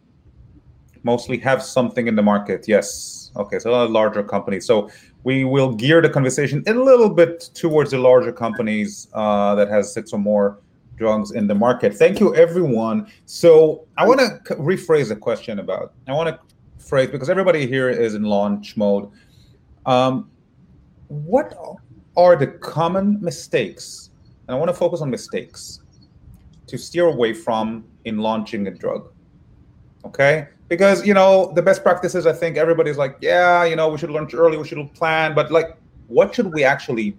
mostly 1.04 1.38
have 1.40 1.64
something 1.64 2.08
in 2.08 2.16
the 2.16 2.22
market. 2.22 2.68
Yes, 2.68 3.32
okay, 3.36 3.60
so 3.60 3.84
a 3.84 3.86
larger 3.86 4.24
companies. 4.24 4.66
So 4.66 4.90
we 5.24 5.44
will 5.44 5.74
gear 5.74 6.02
the 6.02 6.10
conversation 6.10 6.64
a 6.68 6.74
little 6.74 7.10
bit 7.10 7.50
towards 7.54 7.92
the 7.92 8.00
larger 8.00 8.32
companies 8.32 9.08
uh, 9.14 9.56
that 9.56 9.70
has 9.70 9.94
six 9.94 10.14
or 10.14 10.20
more 10.20 10.60
drugs 10.98 11.32
in 11.32 11.48
the 11.48 11.56
market. 11.56 11.96
Thank 11.96 12.20
you, 12.20 12.36
everyone. 12.36 13.08
So 13.26 13.88
I 13.98 14.06
want 14.06 14.20
to 14.20 14.56
rephrase 14.56 15.10
the 15.10 15.16
question 15.16 15.60
about. 15.60 15.94
I 16.08 16.14
want 16.14 16.30
to 16.30 16.40
phrase 16.84 17.10
because 17.10 17.30
everybody 17.30 17.66
here 17.66 17.90
is 17.90 18.16
in 18.16 18.24
launch 18.24 18.78
mode. 18.78 19.10
Um, 19.86 20.30
what 21.08 21.56
are 22.18 22.36
the 22.36 22.48
common 22.48 23.20
mistakes? 23.22 24.12
And 24.48 24.56
I 24.56 24.60
want 24.60 24.70
to 24.70 24.76
focus 24.76 25.02
on 25.02 25.10
mistakes 25.10 25.82
to 26.68 26.78
steer 26.78 27.06
away 27.06 27.34
from 27.34 27.84
in 28.06 28.18
launching 28.18 28.68
a 28.68 28.72
drug. 28.72 29.12
Okay, 30.06 30.48
because 30.70 31.06
you 31.06 31.14
know 31.14 31.52
the 31.56 31.62
best 31.62 31.84
practices. 31.84 32.26
I 32.26 32.32
think 32.32 32.56
everybody's 32.56 32.98
like, 32.98 33.18
yeah, 33.20 33.66
you 33.66 33.76
know, 33.76 33.90
we 33.90 33.98
should 33.98 34.12
launch 34.12 34.34
early, 34.34 34.58
we 34.58 34.66
should 34.66 34.94
plan, 34.94 35.36
but 35.36 35.52
like, 35.52 35.76
what 36.08 36.34
should 36.34 36.54
we 36.54 36.64
actually 36.64 37.18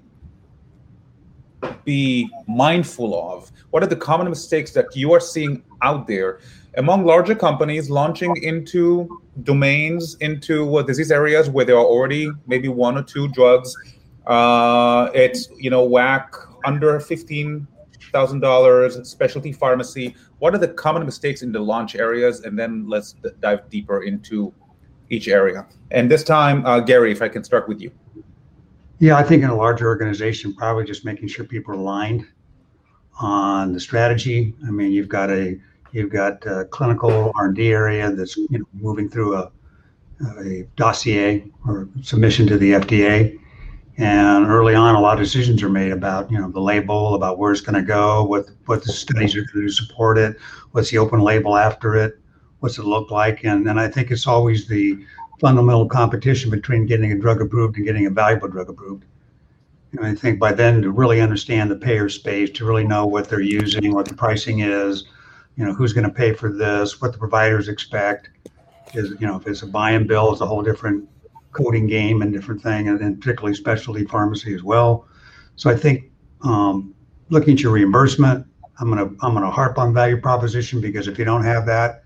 be 1.85 2.30
mindful 2.49 3.33
of? 3.33 3.52
What 3.71 3.83
are 3.83 3.87
the 3.87 3.97
common 3.97 4.30
mistakes 4.30 4.71
that 4.73 4.97
you 4.97 5.12
are 5.12 5.21
seeing 5.21 5.62
out 5.83 6.07
there 6.07 6.40
among 6.76 7.04
larger 7.04 7.35
companies 7.35 7.90
launching 7.90 8.35
into 8.42 9.21
domains, 9.42 10.14
into 10.21 10.83
disease 10.85 11.11
areas 11.11 11.50
where 11.50 11.64
there 11.64 11.76
are 11.76 11.85
already 11.85 12.30
maybe 12.47 12.69
one 12.69 12.97
or 12.97 13.02
two 13.02 13.28
drugs? 13.28 13.76
Uh, 14.26 15.11
it's 15.12 15.49
you 15.57 15.71
know 15.71 15.87
WAC 15.87 16.28
under 16.64 17.00
fifteen 17.00 17.66
thousand 18.11 18.40
dollars, 18.40 19.09
specialty 19.09 19.52
pharmacy. 19.52 20.14
What 20.38 20.55
are 20.55 20.59
the 20.59 20.69
common 20.69 21.05
mistakes 21.05 21.43
in 21.43 21.52
the 21.52 21.61
launch 21.61 21.95
areas? 21.95 22.40
And 22.40 22.59
then 22.59 22.88
let's 22.88 23.12
d- 23.12 23.31
dive 23.40 23.69
deeper 23.71 24.02
into 24.02 24.52
each 25.09 25.29
area. 25.29 25.67
And 25.90 26.11
this 26.11 26.23
time, 26.23 26.64
uh, 26.64 26.81
Gary, 26.81 27.12
if 27.12 27.23
I 27.23 27.29
can 27.29 27.45
start 27.45 27.69
with 27.69 27.81
you. 27.81 27.90
Yeah, 28.99 29.17
I 29.17 29.23
think 29.23 29.43
in 29.43 29.50
a 29.50 29.57
larger 29.57 29.87
organization, 29.87 30.55
probably 30.55 30.85
just 30.85 31.05
making 31.05 31.29
sure 31.29 31.45
people 31.45 31.75
are 31.75 31.79
aligned 31.79 32.26
on 33.19 33.73
the 33.73 33.81
strategy. 33.81 34.55
I 34.67 34.71
mean, 34.71 34.93
you've 34.93 35.09
got 35.09 35.31
a 35.31 35.59
you've 35.93 36.11
got 36.11 36.45
a 36.47 36.67
clinical 36.67 37.33
R&D 37.35 37.73
area 37.73 38.11
that's 38.12 38.37
you 38.37 38.59
know 38.59 38.64
moving 38.75 39.09
through 39.09 39.37
a 39.37 39.50
a 40.47 40.67
dossier 40.76 41.50
or 41.67 41.88
submission 42.02 42.47
to 42.47 42.59
the 42.59 42.73
FDA. 42.73 43.39
And 44.00 44.47
early 44.47 44.75
on, 44.75 44.95
a 44.95 45.00
lot 45.00 45.19
of 45.19 45.23
decisions 45.23 45.62
are 45.62 45.69
made 45.69 45.92
about 45.92 46.30
you 46.30 46.38
know 46.38 46.50
the 46.50 46.61
label, 46.61 47.14
about 47.14 47.38
where 47.38 47.52
it's 47.52 47.61
going 47.61 47.75
to 47.75 47.87
go, 47.87 48.25
what 48.25 48.47
what 48.64 48.83
the 48.83 48.92
studies 48.92 49.37
are 49.37 49.45
going 49.52 49.66
to 49.66 49.71
support 49.71 50.16
it, 50.16 50.38
what's 50.73 50.90
the 50.90 50.97
open 50.97 51.21
label 51.21 51.54
after 51.54 51.97
it, 51.97 52.19
what's 52.61 52.78
it 52.78 52.87
look 52.87 53.11
like, 53.11 53.45
and 53.45 53.69
and 53.69 53.78
I 53.78 53.88
think 53.88 54.11
it's 54.11 54.26
always 54.26 54.66
the 54.66 55.04
fundamental 55.38 55.87
competition 55.87 56.50
between 56.50 56.87
getting 56.87 57.12
a 57.12 57.19
drug 57.19 57.42
approved 57.42 57.76
and 57.76 57.85
getting 57.85 58.07
a 58.07 58.11
valuable 58.11 58.49
drug 58.49 58.71
approved. 58.71 59.04
And 59.92 60.07
I 60.07 60.14
think 60.14 60.38
by 60.38 60.52
then 60.52 60.80
to 60.80 60.90
really 60.90 61.21
understand 61.21 61.71
the 61.71 61.76
payer 61.76 62.09
space, 62.09 62.50
to 62.52 62.64
really 62.64 62.87
know 62.87 63.04
what 63.07 63.28
they're 63.28 63.40
using, 63.40 63.92
what 63.92 64.07
the 64.07 64.14
pricing 64.14 64.61
is, 64.61 65.04
you 65.57 65.64
know, 65.66 65.75
who's 65.75 65.92
going 65.92 66.07
to 66.07 66.14
pay 66.14 66.33
for 66.33 66.50
this, 66.50 67.02
what 67.02 67.12
the 67.12 67.19
providers 67.19 67.69
expect, 67.69 68.30
is 68.95 69.11
you 69.21 69.26
know, 69.26 69.37
if 69.37 69.47
it's 69.47 69.61
a 69.61 69.66
buy 69.66 69.90
and 69.90 70.09
bill, 70.09 70.33
it's 70.33 70.40
a 70.40 70.47
whole 70.47 70.62
different 70.62 71.07
coding 71.52 71.87
game 71.87 72.23
and 72.23 72.33
different 72.33 72.62
thing, 72.62 72.88
and, 72.88 73.00
and 73.00 73.21
particularly 73.21 73.54
specialty 73.54 74.04
pharmacy 74.04 74.54
as 74.54 74.62
well. 74.62 75.07
So 75.57 75.71
I 75.71 75.76
think 75.76 76.11
um, 76.42 76.95
looking 77.28 77.54
at 77.54 77.61
your 77.61 77.73
reimbursement, 77.73 78.47
I'm 78.78 78.88
gonna 78.88 79.11
I'm 79.21 79.35
gonna 79.35 79.50
harp 79.50 79.78
on 79.78 79.92
value 79.92 80.21
proposition 80.21 80.80
because 80.80 81.07
if 81.07 81.19
you 81.19 81.25
don't 81.25 81.45
have 81.45 81.66
that, 81.66 82.02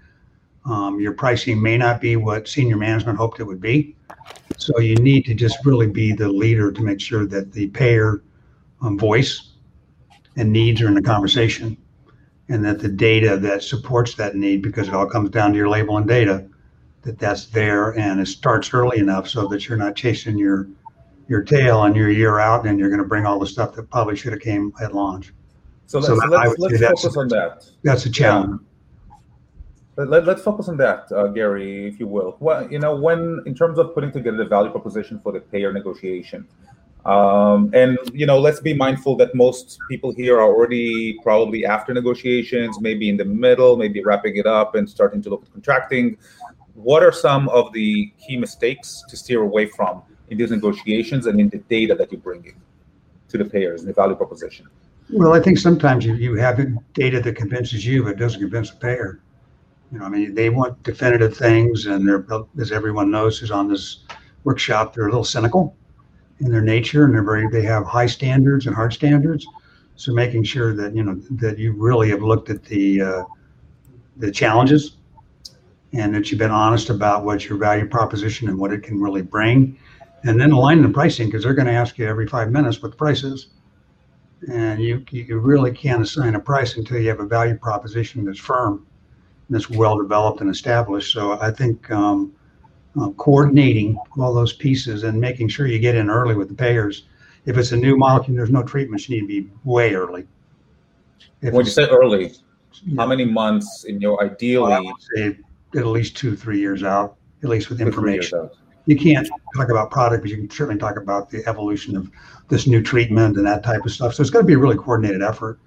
um, 0.64 1.00
your 1.00 1.12
pricing 1.12 1.60
may 1.60 1.76
not 1.76 2.00
be 2.00 2.16
what 2.16 2.48
senior 2.48 2.76
management 2.76 3.18
hoped 3.18 3.40
it 3.40 3.44
would 3.44 3.60
be. 3.60 3.96
So 4.56 4.78
you 4.78 4.96
need 4.96 5.24
to 5.26 5.34
just 5.34 5.64
really 5.64 5.86
be 5.86 6.12
the 6.12 6.28
leader 6.28 6.72
to 6.72 6.82
make 6.82 7.00
sure 7.00 7.26
that 7.26 7.52
the 7.52 7.68
payer 7.68 8.22
um, 8.80 8.98
voice 8.98 9.52
and 10.36 10.52
needs 10.52 10.80
are 10.80 10.88
in 10.88 10.94
the 10.94 11.02
conversation 11.02 11.76
and 12.48 12.64
that 12.64 12.78
the 12.78 12.88
data 12.88 13.36
that 13.38 13.62
supports 13.62 14.14
that 14.14 14.36
need, 14.36 14.62
because 14.62 14.88
it 14.88 14.94
all 14.94 15.06
comes 15.06 15.30
down 15.30 15.52
to 15.52 15.56
your 15.56 15.68
label 15.68 15.96
and 15.96 16.06
data, 16.06 16.46
that 17.04 17.18
that's 17.18 17.46
there 17.46 17.96
and 17.98 18.20
it 18.20 18.26
starts 18.26 18.72
early 18.72 18.98
enough 18.98 19.28
so 19.28 19.46
that 19.48 19.68
you're 19.68 19.78
not 19.78 19.94
chasing 19.94 20.38
your 20.38 20.68
your 21.28 21.42
tail 21.42 21.84
and 21.84 21.96
your 21.96 22.10
year 22.10 22.38
out 22.38 22.66
and 22.66 22.78
you're 22.78 22.88
going 22.88 23.00
to 23.00 23.08
bring 23.08 23.24
all 23.24 23.38
the 23.38 23.46
stuff 23.46 23.74
that 23.74 23.88
probably 23.90 24.16
should 24.16 24.32
have 24.32 24.42
came 24.42 24.72
at 24.82 24.94
launch. 24.94 25.32
So, 25.86 26.00
so 26.00 26.14
let's, 26.14 26.58
let's, 26.58 26.80
let's 26.80 27.02
focus 27.02 27.16
on 27.16 27.28
that. 27.28 27.66
That's 27.82 28.04
a 28.06 28.10
challenge. 28.10 28.60
Yeah. 29.96 30.04
Let, 30.04 30.28
us 30.28 30.42
focus 30.42 30.68
on 30.68 30.76
that, 30.78 31.10
uh, 31.12 31.28
Gary, 31.28 31.86
if 31.86 32.00
you 32.00 32.08
will. 32.08 32.36
Well, 32.40 32.70
you 32.70 32.80
know, 32.80 32.96
when 32.96 33.42
in 33.46 33.54
terms 33.54 33.78
of 33.78 33.94
putting 33.94 34.10
together 34.10 34.38
the 34.38 34.44
value 34.44 34.70
proposition 34.70 35.20
for 35.22 35.32
the 35.32 35.40
payer 35.40 35.72
negotiation, 35.72 36.48
um, 37.06 37.70
and 37.74 37.98
you 38.12 38.26
know, 38.26 38.40
let's 38.40 38.60
be 38.60 38.74
mindful 38.74 39.14
that 39.16 39.34
most 39.34 39.78
people 39.88 40.12
here 40.12 40.38
are 40.38 40.42
already 40.42 41.18
probably 41.22 41.64
after 41.64 41.92
negotiations, 41.92 42.80
maybe 42.80 43.08
in 43.08 43.16
the 43.16 43.24
middle, 43.24 43.76
maybe 43.76 44.02
wrapping 44.02 44.36
it 44.36 44.46
up 44.46 44.74
and 44.74 44.88
starting 44.88 45.22
to 45.22 45.30
look 45.30 45.44
at 45.44 45.52
contracting. 45.52 46.16
What 46.74 47.02
are 47.02 47.12
some 47.12 47.48
of 47.48 47.72
the 47.72 48.12
key 48.18 48.36
mistakes 48.36 49.04
to 49.08 49.16
steer 49.16 49.42
away 49.42 49.66
from 49.66 50.02
in 50.28 50.38
these 50.38 50.50
negotiations 50.50 51.26
and 51.26 51.40
in 51.40 51.48
the 51.48 51.58
data 51.58 51.94
that 51.94 52.10
you're 52.10 52.20
bringing 52.20 52.60
to 53.28 53.38
the 53.38 53.44
payers 53.44 53.80
and 53.80 53.88
the 53.88 53.94
value 53.94 54.14
proposition? 54.16 54.66
Well, 55.10 55.32
I 55.32 55.40
think 55.40 55.58
sometimes 55.58 56.04
you, 56.04 56.14
you 56.14 56.34
have 56.36 56.60
data 56.94 57.20
that 57.20 57.36
convinces 57.36 57.86
you, 57.86 58.04
but 58.04 58.16
doesn't 58.16 58.40
convince 58.40 58.70
the 58.70 58.76
payer. 58.76 59.20
You 59.92 59.98
know, 59.98 60.06
I 60.06 60.08
mean, 60.08 60.34
they 60.34 60.50
want 60.50 60.82
definitive 60.82 61.36
things, 61.36 61.86
and 61.86 62.08
they're, 62.08 62.26
as 62.58 62.72
everyone 62.72 63.10
knows 63.10 63.38
who's 63.38 63.50
on 63.50 63.68
this 63.68 64.04
workshop, 64.44 64.94
they're 64.94 65.06
a 65.06 65.10
little 65.10 65.24
cynical 65.24 65.76
in 66.40 66.50
their 66.50 66.62
nature, 66.62 67.04
and 67.04 67.14
they're 67.14 67.22
very, 67.22 67.48
they 67.48 67.62
have 67.62 67.84
high 67.84 68.06
standards 68.06 68.66
and 68.66 68.74
hard 68.74 68.92
standards. 68.92 69.46
So 69.96 70.12
making 70.12 70.42
sure 70.42 70.74
that 70.74 70.96
you 70.96 71.04
know 71.04 71.14
that 71.30 71.56
you 71.56 71.72
really 71.72 72.10
have 72.10 72.22
looked 72.22 72.50
at 72.50 72.64
the 72.64 73.00
uh, 73.00 73.24
the 74.16 74.32
challenges, 74.32 74.96
and 75.96 76.14
that 76.14 76.30
you've 76.30 76.38
been 76.38 76.50
honest 76.50 76.90
about 76.90 77.24
what 77.24 77.48
your 77.48 77.58
value 77.58 77.86
proposition 77.86 78.48
and 78.48 78.58
what 78.58 78.72
it 78.72 78.82
can 78.82 79.00
really 79.00 79.22
bring, 79.22 79.78
and 80.24 80.40
then 80.40 80.52
align 80.52 80.82
the 80.82 80.88
pricing 80.88 81.28
because 81.28 81.44
they're 81.44 81.54
going 81.54 81.66
to 81.66 81.72
ask 81.72 81.98
you 81.98 82.06
every 82.06 82.26
five 82.26 82.50
minutes 82.50 82.82
what 82.82 82.90
the 82.90 82.96
price 82.96 83.22
is, 83.22 83.48
and 84.50 84.82
you 84.82 85.04
you 85.10 85.38
really 85.38 85.72
can't 85.72 86.02
assign 86.02 86.34
a 86.34 86.40
price 86.40 86.76
until 86.76 86.98
you 86.98 87.08
have 87.08 87.20
a 87.20 87.26
value 87.26 87.56
proposition 87.56 88.24
that's 88.24 88.38
firm 88.38 88.86
that's 89.50 89.70
well 89.70 89.96
developed 89.98 90.40
and 90.40 90.50
established. 90.50 91.12
So 91.12 91.38
I 91.40 91.50
think 91.50 91.90
um, 91.90 92.32
uh, 93.00 93.10
coordinating 93.10 93.98
all 94.18 94.34
those 94.34 94.52
pieces 94.52 95.04
and 95.04 95.20
making 95.20 95.48
sure 95.48 95.66
you 95.66 95.78
get 95.78 95.94
in 95.94 96.10
early 96.10 96.34
with 96.34 96.48
the 96.48 96.54
payers. 96.54 97.06
If 97.46 97.58
it's 97.58 97.72
a 97.72 97.76
new 97.76 97.96
molecule, 97.96 98.36
there's 98.36 98.50
no 98.50 98.62
treatments. 98.62 99.08
You 99.08 99.16
need 99.16 99.20
to 99.22 99.42
be 99.42 99.50
way 99.64 99.94
early. 99.94 100.26
If 101.42 101.52
when 101.52 101.66
you 101.66 101.70
say 101.70 101.86
early, 101.88 102.32
how 102.96 103.06
many 103.06 103.26
months 103.26 103.84
in 103.84 104.00
your 104.00 104.24
ideally? 104.24 104.70
Well, 104.70 104.72
I 104.72 104.80
would 104.80 104.94
say 105.14 105.38
at 105.76 105.86
least 105.86 106.16
two, 106.16 106.36
three 106.36 106.58
years 106.58 106.82
out, 106.82 107.16
at 107.42 107.48
least 107.48 107.68
with 107.68 107.80
information. 107.80 108.50
You 108.86 108.96
can't 108.96 109.28
talk 109.56 109.70
about 109.70 109.90
product, 109.90 110.22
but 110.22 110.30
you 110.30 110.36
can 110.36 110.50
certainly 110.50 110.78
talk 110.78 110.98
about 110.98 111.30
the 111.30 111.46
evolution 111.48 111.96
of 111.96 112.10
this 112.48 112.66
new 112.66 112.82
treatment 112.82 113.36
and 113.36 113.46
that 113.46 113.64
type 113.64 113.84
of 113.84 113.90
stuff. 113.90 114.14
So 114.14 114.20
it's 114.20 114.30
got 114.30 114.40
to 114.40 114.46
be 114.46 114.52
a 114.52 114.58
really 114.58 114.76
coordinated 114.76 115.22
effort 115.22 115.58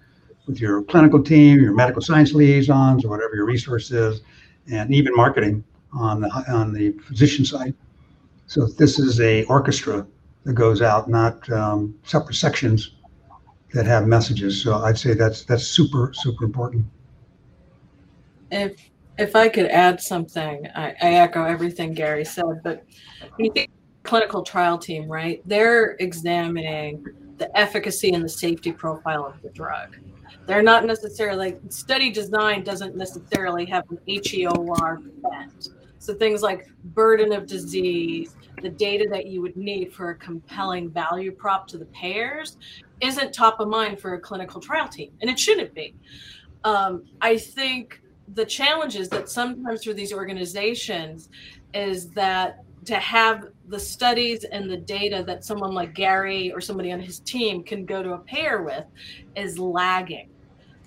with 0.46 0.62
your 0.62 0.84
clinical 0.84 1.22
team, 1.22 1.60
your 1.60 1.74
medical 1.74 2.02
science 2.02 2.34
liaisons, 2.34 3.04
or 3.04 3.10
whatever 3.10 3.36
your 3.36 3.46
resource 3.46 3.92
is, 3.92 4.22
and 4.72 4.94
even 4.94 5.16
marketing 5.16 5.64
on 5.94 6.22
the 6.22 6.30
on 6.48 6.74
the 6.74 6.92
physician 6.92 7.44
side. 7.44 7.74
So 8.46 8.66
this 8.66 9.00
is 9.00 9.20
a 9.20 9.44
orchestra 9.46 10.06
that 10.44 10.54
goes 10.54 10.82
out, 10.82 11.10
not 11.10 11.50
um, 11.52 11.98
separate 12.04 12.36
sections 12.36 12.92
that 13.74 13.86
have 13.86 14.08
messages. 14.08 14.62
So 14.62 14.78
I'd 14.78 14.98
say 14.98 15.14
that's 15.14 15.44
that's 15.44 15.66
super 15.66 16.14
super 16.14 16.46
important. 16.46 16.86
If 18.52 18.90
if 19.18 19.36
I 19.36 19.50
could 19.50 19.68
add 19.68 20.02
something, 20.02 20.68
I, 20.76 20.90
I 21.02 21.14
echo 21.16 21.44
everything 21.44 21.94
Gary 21.94 22.26
said. 22.26 22.62
But 22.64 22.86
you 23.38 23.52
think 23.52 23.70
clinical 24.04 24.44
trial 24.44 24.78
team, 24.78 25.10
right? 25.10 25.42
They're 25.46 25.98
examining 26.00 27.06
the 27.38 27.56
efficacy 27.58 28.12
and 28.14 28.24
the 28.24 28.30
safety 28.30 28.72
profile 28.72 29.26
of 29.26 29.42
the 29.42 29.50
drug. 29.50 29.98
They're 30.46 30.64
not 30.64 30.86
necessarily 30.86 31.58
study 31.70 32.10
design 32.10 32.64
doesn't 32.64 32.96
necessarily 32.96 33.66
have 33.66 33.84
an 33.90 34.00
HEOR 34.08 35.02
bent. 35.30 35.70
So 36.00 36.14
things 36.14 36.42
like 36.42 36.70
burden 36.86 37.34
of 37.34 37.48
disease, 37.48 38.36
the 38.62 38.70
data 38.70 39.08
that 39.12 39.26
you 39.26 39.42
would 39.42 39.58
need 39.58 39.92
for 39.94 40.12
a 40.12 40.16
compelling 40.16 40.90
value 40.90 41.32
prop 41.32 41.68
to 41.68 41.78
the 41.78 41.86
payers 41.88 42.58
isn't 43.02 43.34
top 43.34 43.60
of 43.60 43.68
mind 43.68 44.00
for 44.00 44.14
a 44.14 44.20
clinical 44.20 44.62
trial 44.62 44.88
team, 44.88 45.12
and 45.22 45.30
it 45.30 45.38
shouldn't 45.38 45.74
be. 45.74 45.96
Um, 46.64 47.04
I 47.20 47.38
think 47.38 48.02
the 48.34 48.46
challenge 48.46 48.96
is 48.96 49.10
that 49.10 49.30
sometimes 49.30 49.84
for 49.84 49.94
these 49.94 50.14
organizations 50.14 51.30
is 51.74 52.10
that 52.12 52.64
to 52.86 52.96
have 52.96 53.48
the 53.68 53.80
studies 53.80 54.44
and 54.46 54.70
the 54.70 54.78
data 54.78 55.24
that 55.28 55.44
someone 55.44 55.74
like 55.74 55.94
Gary 55.94 56.52
or 56.52 56.62
somebody 56.62 56.92
on 56.92 57.00
his 57.00 57.20
team 57.20 57.64
can 57.64 57.86
go 57.86 58.02
to 58.02 58.14
a 58.14 58.20
payer 58.20 58.64
with 58.64 58.86
is 59.36 59.60
lagging. 59.60 60.30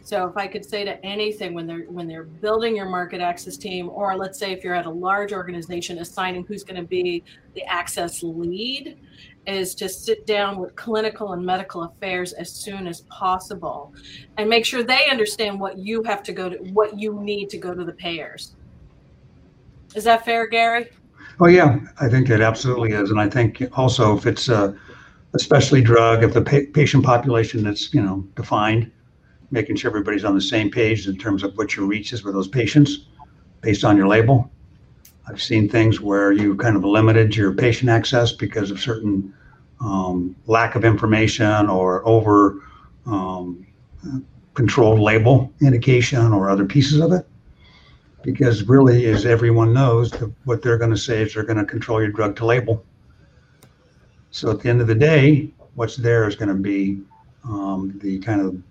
So 0.03 0.27
if 0.27 0.37
I 0.37 0.47
could 0.47 0.65
say 0.65 0.85
to 0.85 1.05
anything 1.05 1.53
when 1.53 1.67
they're 1.67 1.85
when 1.85 2.09
they're 2.09 2.25
building 2.25 2.75
your 2.75 2.89
market 2.89 3.21
access 3.21 3.57
team, 3.57 3.91
or 3.91 4.17
let's 4.17 4.39
say 4.39 4.51
if 4.51 4.65
you're 4.65 4.75
at 4.75 4.87
a 4.87 4.91
large 4.91 5.33
organization 5.33 5.99
assigning 5.99 6.45
who's 6.47 6.65
going 6.65 6.81
to 6.81 6.87
be 6.89 7.23
the 7.55 7.63
access 7.65 8.23
lead, 8.23 8.99
is 9.53 9.75
to 9.77 9.89
sit 9.89 10.27
down 10.27 10.59
with 10.59 10.75
clinical 10.77 11.33
and 11.33 11.45
medical 11.45 11.83
affairs 11.83 12.33
as 12.33 12.51
soon 12.51 12.87
as 12.87 13.03
possible 13.03 13.93
and 14.37 14.49
make 14.49 14.65
sure 14.65 14.83
they 14.83 15.09
understand 15.11 15.59
what 15.59 15.79
you 15.79 16.03
have 16.03 16.23
to 16.23 16.33
go 16.33 16.49
to 16.49 16.57
what 16.73 16.99
you 16.99 17.21
need 17.21 17.51
to 17.51 17.59
go 17.59 17.75
to 17.75 17.85
the 17.85 17.93
payers. 17.93 18.55
Is 19.95 20.05
that 20.05 20.25
fair, 20.25 20.47
Gary? 20.47 20.89
Oh 21.41 21.47
yeah, 21.47 21.79
I 22.01 22.09
think 22.09 22.29
it 22.29 22.41
absolutely 22.41 22.93
is, 22.93 23.11
and 23.11 23.21
I 23.21 23.29
think 23.29 23.63
also 23.73 24.17
if 24.17 24.27
it's 24.27 24.49
a, 24.49 24.77
specialty 25.37 25.83
drug, 25.83 26.25
if 26.25 26.35
the 26.35 26.43
pa- 26.43 26.71
patient 26.75 27.05
population 27.05 27.63
that's 27.63 27.95
you 27.95 28.03
know 28.03 28.27
defined, 28.35 28.91
making 29.51 29.77
sure 29.77 29.91
everybody's 29.91 30.25
on 30.25 30.35
the 30.35 30.41
same 30.41 30.71
page 30.71 31.07
in 31.07 31.17
terms 31.17 31.43
of 31.43 31.57
what 31.57 31.77
your 31.77 31.87
reach 31.87 32.13
is 32.13 32.25
with 32.25 32.35
those 32.35 32.49
patients, 32.49 33.07
based 33.63 33.85
on 33.85 33.97
your 33.97 34.07
label. 34.07 34.51
I've 35.29 35.41
seen 35.41 35.69
things 35.69 36.01
where 36.01 36.33
you 36.33 36.57
kind 36.57 36.77
of 36.77 36.85
limited 36.85 37.37
your 37.37 37.55
patient 37.55 37.89
access 37.89 38.33
because 38.33 38.71
of 38.71 38.81
certain 38.81 39.33
um, 39.81 40.37
lack 40.47 40.75
of 40.75 40.85
information 40.85 41.69
or 41.69 42.07
over 42.07 42.63
um, 43.07 43.67
controlled 44.55 45.01
label 45.01 45.53
indication 45.61 46.33
or 46.33 46.51
other 46.51 46.65
pieces 46.65 47.01
of 47.01 47.13
it 47.13 47.27
because 48.23 48.65
really, 48.65 49.07
as 49.07 49.25
everyone 49.25 49.73
knows, 49.73 50.13
what 50.45 50.63
they're 50.63 50.79
going 50.79 50.91
to 50.91 50.97
say 50.97 51.23
is 51.23 51.35
they're 51.35 51.43
going 51.43 51.59
to 51.59 51.65
control 51.65 52.01
your 52.01 52.11
drug 52.11 52.37
to 52.37 52.45
label. 52.47 52.85
So 54.31 54.51
at 54.51 54.61
the 54.61 54.69
end 54.69 54.81
of 54.81 54.87
the 54.87 54.95
day, 54.95 55.51
what's 55.75 55.97
there 55.97 56.29
is 56.29 56.37
going 56.37 56.49
to 56.49 56.55
be 56.55 57.01
um, 57.45 57.99
the 58.03 58.19
kind 58.21 58.41
of 58.41 58.63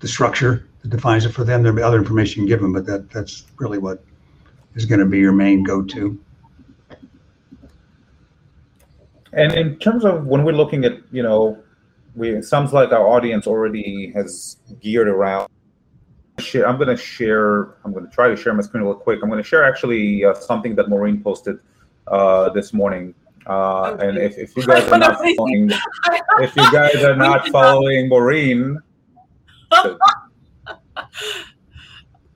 the 0.00 0.08
structure 0.08 0.66
that 0.82 0.88
defines 0.88 1.24
it 1.24 1.32
for 1.32 1.44
them. 1.44 1.62
There'll 1.62 1.76
be 1.76 1.82
other 1.82 1.98
information 1.98 2.42
you 2.42 2.48
give 2.48 2.60
them, 2.60 2.72
but 2.72 2.86
that 2.86 3.10
that's 3.10 3.46
really 3.58 3.78
what 3.78 4.02
is 4.74 4.84
going 4.84 5.00
to 5.00 5.06
be 5.06 5.18
your 5.18 5.32
main 5.32 5.62
go-to. 5.62 6.18
And 9.38 9.54
in 9.54 9.78
terms 9.78 10.04
of 10.04 10.26
when 10.26 10.44
we're 10.44 10.52
looking 10.52 10.84
at, 10.84 10.98
you 11.12 11.22
know, 11.22 11.62
we 12.14 12.30
it 12.30 12.44
sounds 12.44 12.72
like 12.72 12.90
our 12.92 13.06
audience 13.06 13.46
already 13.46 14.12
has 14.14 14.56
geared 14.80 15.08
around 15.08 15.48
I'm 16.38 16.76
going 16.76 16.88
to 16.88 16.96
share, 16.96 17.74
I'm 17.84 17.92
going 17.92 18.06
to 18.06 18.10
try 18.10 18.28
to 18.28 18.36
share 18.36 18.54
my 18.54 18.62
screen 18.62 18.84
real 18.84 18.94
quick. 18.94 19.20
I'm 19.22 19.28
going 19.28 19.42
to 19.42 19.48
share 19.48 19.64
actually 19.64 20.24
uh, 20.24 20.34
something 20.34 20.76
that 20.76 20.88
Maureen 20.88 21.20
posted 21.20 21.58
uh, 22.06 22.50
this 22.50 22.72
morning. 22.72 23.14
Uh, 23.46 23.90
okay. 23.90 24.08
And 24.08 24.18
if, 24.18 24.38
if 24.38 24.56
you 24.56 24.64
guys 24.64 24.88
are 24.90 24.98
not 24.98 25.16
following, 25.36 25.70
if 26.40 26.54
you 26.54 26.72
guys 26.72 27.02
are 27.02 27.16
not 27.16 27.48
following 27.52 28.08
Maureen, 28.08 28.78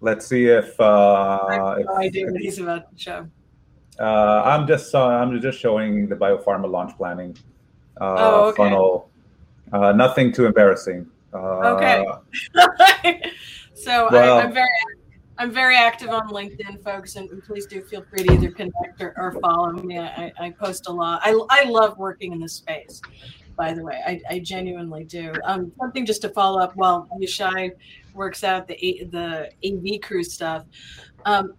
let's 0.01 0.27
see 0.27 0.47
if. 0.47 0.79
Uh, 0.81 1.39
I 1.49 1.77
have 1.79 1.87
no 1.87 1.97
idea 1.97 2.27
what 2.27 2.41
he's 2.41 2.59
about 2.59 2.91
to 2.91 2.99
show. 3.03 3.29
Uh, 4.03 4.43
I'm 4.45 4.67
just 4.67 4.95
uh, 4.95 5.07
I'm 5.07 5.41
just 5.41 5.61
showing 5.61 6.09
the 6.09 6.17
biopharma 6.17 6.69
launch 6.69 6.97
planning 6.97 7.37
uh, 8.01 8.15
oh, 8.19 8.45
okay. 8.49 8.57
funnel. 8.57 9.09
Uh, 9.73 9.93
nothing 9.93 10.33
too 10.33 10.45
embarrassing. 10.45 11.07
Uh, 11.33 12.07
okay. 12.99 13.23
So 13.75 14.09
well, 14.13 14.39
I, 14.39 14.45
am 14.45 14.53
very 14.53 14.69
I'm 15.39 15.51
very 15.51 15.77
active 15.77 16.11
on 16.11 16.29
LinkedIn, 16.29 16.85
folks, 16.85 17.17
and 17.17 17.43
please 17.43 17.67
do 17.67 17.83
feel 17.83 18.05
free 18.05 18.23
to 18.23 18.33
either 18.33 18.53
connect 18.53 19.01
or, 19.01 19.13
or 19.17 19.33
follow 19.41 19.73
me. 19.73 19.99
I, 19.99 20.33
I, 20.39 20.51
post 20.51 20.87
a 20.87 20.93
lot. 20.93 21.21
I, 21.25 21.37
I 21.51 21.65
love 21.65 21.99
working 21.99 22.33
in 22.33 22.39
this 22.39 22.53
space. 22.53 23.01
By 23.57 23.75
the 23.75 23.83
way, 23.83 24.01
I, 24.07 24.21
I 24.31 24.39
genuinely 24.39 25.03
do. 25.03 25.33
Um, 25.43 25.73
something 25.81 26.07
just 26.07 26.23
to 26.23 26.29
follow 26.29 26.61
up 26.61 26.77
while 26.77 27.09
Yishai 27.21 27.73
works 28.15 28.45
out 28.45 28.69
the 28.69 29.09
the 29.11 29.51
AV 29.65 30.01
crew 30.01 30.23
stuff. 30.23 30.65
Um, 31.25 31.55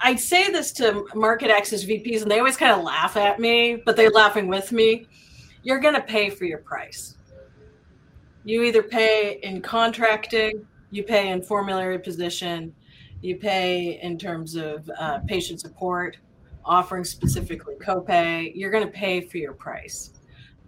I 0.00 0.16
say 0.16 0.50
this 0.50 0.72
to 0.72 1.06
market 1.14 1.50
access 1.50 1.84
VPs, 1.84 2.22
and 2.22 2.30
they 2.30 2.38
always 2.38 2.56
kind 2.56 2.72
of 2.72 2.84
laugh 2.84 3.16
at 3.16 3.38
me, 3.38 3.82
but 3.84 3.96
they're 3.96 4.10
laughing 4.10 4.48
with 4.48 4.72
me. 4.72 5.06
You're 5.62 5.80
going 5.80 5.94
to 5.94 6.02
pay 6.02 6.30
for 6.30 6.44
your 6.44 6.58
price. 6.58 7.16
You 8.44 8.62
either 8.62 8.82
pay 8.82 9.40
in 9.42 9.62
contracting 9.62 10.66
you 10.94 11.02
pay 11.02 11.30
in 11.30 11.42
formulary 11.42 11.98
position, 11.98 12.72
you 13.20 13.36
pay 13.36 14.00
in 14.00 14.16
terms 14.16 14.54
of 14.54 14.88
uh, 14.98 15.18
patient 15.26 15.60
support, 15.60 16.18
offering 16.64 17.04
specifically 17.04 17.74
copay. 17.76 18.52
You're 18.54 18.70
going 18.70 18.86
to 18.86 18.92
pay 18.92 19.20
for 19.20 19.38
your 19.38 19.54
price. 19.54 20.12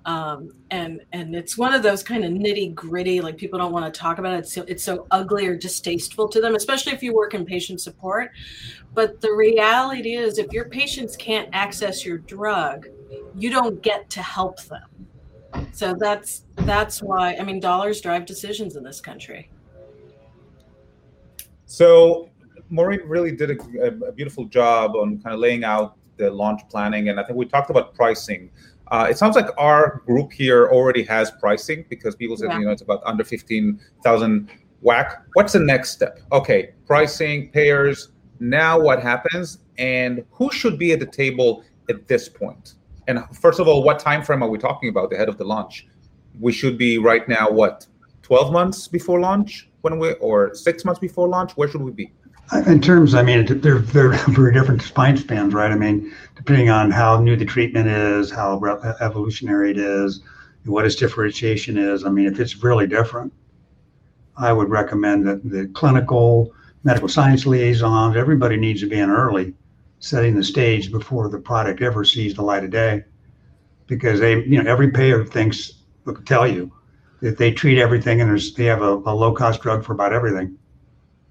Um, 0.07 0.53
and 0.71 1.01
and 1.13 1.35
it's 1.35 1.59
one 1.59 1.75
of 1.75 1.83
those 1.83 2.05
kind 2.05 2.25
of 2.25 2.31
nitty 2.31 2.75
gritty 2.75 3.21
like 3.21 3.37
people 3.37 3.59
don't 3.59 3.73
want 3.73 3.93
to 3.93 4.01
talk 4.01 4.19
about 4.19 4.35
it. 4.35 4.39
It's 4.39 4.53
so, 4.53 4.65
it's 4.69 4.85
so 4.85 5.07
ugly 5.11 5.47
or 5.49 5.57
distasteful 5.57 6.29
to 6.29 6.41
them 6.41 6.55
especially 6.55 6.93
if 6.93 7.03
you 7.03 7.13
work 7.13 7.35
in 7.35 7.45
patient 7.45 7.81
support. 7.81 8.31
But 8.95 9.21
the 9.21 9.33
reality 9.33 10.15
is 10.15 10.39
if 10.39 10.53
your 10.53 10.67
patients 10.67 11.17
can't 11.17 11.49
access 11.53 12.07
your 12.07 12.19
drug 12.19 12.87
you 13.35 13.51
don't 13.51 13.83
get 13.83 14.09
to 14.11 14.23
help 14.23 14.63
them. 14.63 14.89
So 15.73 15.95
that's 15.95 16.45
that's 16.57 17.03
why 17.03 17.35
i 17.35 17.43
mean 17.43 17.61
dollars 17.61 18.01
drive 18.01 18.27
decisions 18.27 18.77
in 18.77 18.85
this 18.85 19.01
country. 19.01 19.51
So 21.67 22.31
Maureen 22.71 23.01
really 23.05 23.33
did 23.33 23.51
a, 23.51 24.09
a, 24.09 24.13
beautiful 24.13 24.45
job 24.47 24.97
on 24.97 25.21
kind 25.21 25.35
of 25.35 25.41
laying 25.41 25.65
out 25.65 25.97
the 26.17 26.31
launch 26.31 26.63
planning, 26.69 27.09
and 27.09 27.21
I 27.21 27.25
think 27.25 27.37
we 27.37 27.47
talked 27.47 27.71
about 27.71 27.95
pricing. 27.95 28.51
Uh, 28.89 29.07
it 29.11 29.19
sounds 29.19 29.37
like 29.37 29.49
our 29.59 30.03
group 30.07 30.33
here 30.33 30.69
already 30.69 31.03
has 31.03 31.31
pricing 31.33 31.85
because 31.89 32.15
people 32.15 32.37
said 32.37 32.51
yeah. 32.51 32.59
you 32.59 32.65
know 32.65 32.71
it's 32.71 32.83
about 32.83 33.03
under 33.05 33.25
fifteen 33.25 33.81
thousand 34.03 34.49
WAC. 34.85 35.23
What's 35.35 35.53
the 35.53 35.61
next 35.61 35.91
step? 35.91 36.21
Okay, 36.33 36.73
pricing, 36.87 37.51
payers. 37.51 38.11
Now 38.39 38.79
what 38.79 39.03
happens, 39.03 39.59
and 39.79 40.25
who 40.31 40.53
should 40.53 40.79
be 40.79 40.93
at 40.93 41.01
the 41.01 41.07
table 41.07 41.65
at 41.89 42.07
this 42.07 42.29
point? 42.29 42.75
And 43.09 43.25
first 43.37 43.61
of 43.61 43.69
all, 43.69 43.83
what 43.83 43.99
time 43.99 44.23
frame 44.23 44.43
are 44.43 44.49
we 44.49 44.59
talking 44.59 44.89
about 44.89 45.13
ahead 45.13 45.29
of 45.29 45.39
the 45.39 45.45
launch? 45.45 45.87
We 46.39 46.53
should 46.53 46.77
be 46.77 46.99
right 46.99 47.27
now. 47.29 47.51
What, 47.51 47.87
twelve 48.23 48.53
months 48.53 48.89
before 48.89 49.21
launch? 49.21 49.69
when 49.87 50.01
we 50.01 50.13
or 50.15 50.55
six 50.55 50.85
months 50.85 50.99
before 50.99 51.29
launch? 51.29 51.53
Where 51.57 51.69
should 51.69 51.83
we 51.83 51.93
be? 51.93 52.13
In 52.67 52.81
terms, 52.81 53.15
I 53.15 53.23
mean, 53.23 53.45
they're 53.61 53.79
they're 53.79 54.13
very 54.29 54.53
different 54.53 54.83
spine 54.83 55.17
spans, 55.17 55.55
right? 55.55 55.71
I 55.71 55.77
mean, 55.77 56.13
depending 56.47 56.71
on 56.71 56.93
how 56.93 57.19
new 57.19 57.35
the 57.35 57.45
treatment 57.45 57.89
is, 57.89 58.31
how 58.31 58.63
evolutionary 59.01 59.73
it 59.73 59.79
is, 59.79 60.23
what 60.65 60.87
its 60.87 60.95
differentiation 60.95 61.77
is. 61.77 62.05
I 62.05 62.09
mean, 62.09 62.27
if 62.27 62.39
it's 62.39 62.63
really 62.63 62.87
different, 62.87 63.33
I 64.37 64.53
would 64.53 64.69
recommend 64.69 65.27
that 65.27 65.43
the 65.43 65.67
clinical, 65.75 66.55
medical 66.85 67.09
science 67.09 67.47
liaisons, 67.47 68.17
everybody 68.17 68.57
needs 68.57 68.81
to 68.83 68.89
be 68.89 69.01
in 69.01 69.11
early, 69.11 69.55
setting 69.99 70.37
the 70.37 70.45
stage 70.45 70.93
before 70.93 71.29
the 71.29 71.39
product 71.41 71.83
ever 71.83 72.05
sees 72.05 72.35
the 72.35 72.43
light 72.43 72.63
of 72.63 72.71
day, 72.71 73.03
because 73.89 74.21
they, 74.21 74.45
you 74.45 74.63
know, 74.63 74.71
every 74.71 74.93
payer 74.93 75.25
thinks, 75.25 75.83
will 76.05 76.15
tell 76.27 76.47
you, 76.47 76.73
that 77.23 77.39
they 77.39 77.51
treat 77.51 77.81
everything 77.81 78.21
and 78.21 78.31
there's 78.31 78.55
they 78.55 78.67
have 78.67 78.83
a, 78.83 78.93
a 79.07 79.15
low 79.15 79.33
cost 79.33 79.63
drug 79.63 79.85
for 79.85 79.95
about 79.95 80.13
everything. 80.13 80.57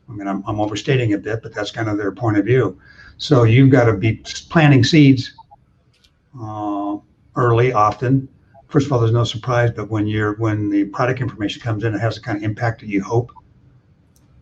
I 0.09 0.11
mean, 0.11 0.27
I'm, 0.27 0.43
I'm 0.45 0.59
overstating 0.59 1.13
a 1.13 1.17
bit, 1.17 1.41
but 1.41 1.53
that's 1.53 1.71
kind 1.71 1.87
of 1.87 1.97
their 1.97 2.11
point 2.11 2.37
of 2.37 2.43
view. 2.43 2.77
So 3.17 3.43
you've 3.43 3.69
got 3.69 3.85
to 3.85 3.93
be 3.93 4.17
planting 4.49 4.83
seeds 4.83 5.33
uh, 6.39 6.97
early, 7.35 7.71
often. 7.71 8.27
First 8.67 8.87
of 8.87 8.93
all, 8.93 8.99
there's 8.99 9.13
no 9.13 9.23
surprise, 9.23 9.71
but 9.71 9.89
when 9.89 10.05
you're 10.05 10.33
when 10.35 10.69
the 10.69 10.85
product 10.85 11.21
information 11.21 11.61
comes 11.61 11.83
in, 11.83 11.95
it 11.95 11.99
has 11.99 12.15
the 12.15 12.21
kind 12.21 12.37
of 12.37 12.43
impact 12.43 12.81
that 12.81 12.87
you 12.87 13.01
hope 13.01 13.31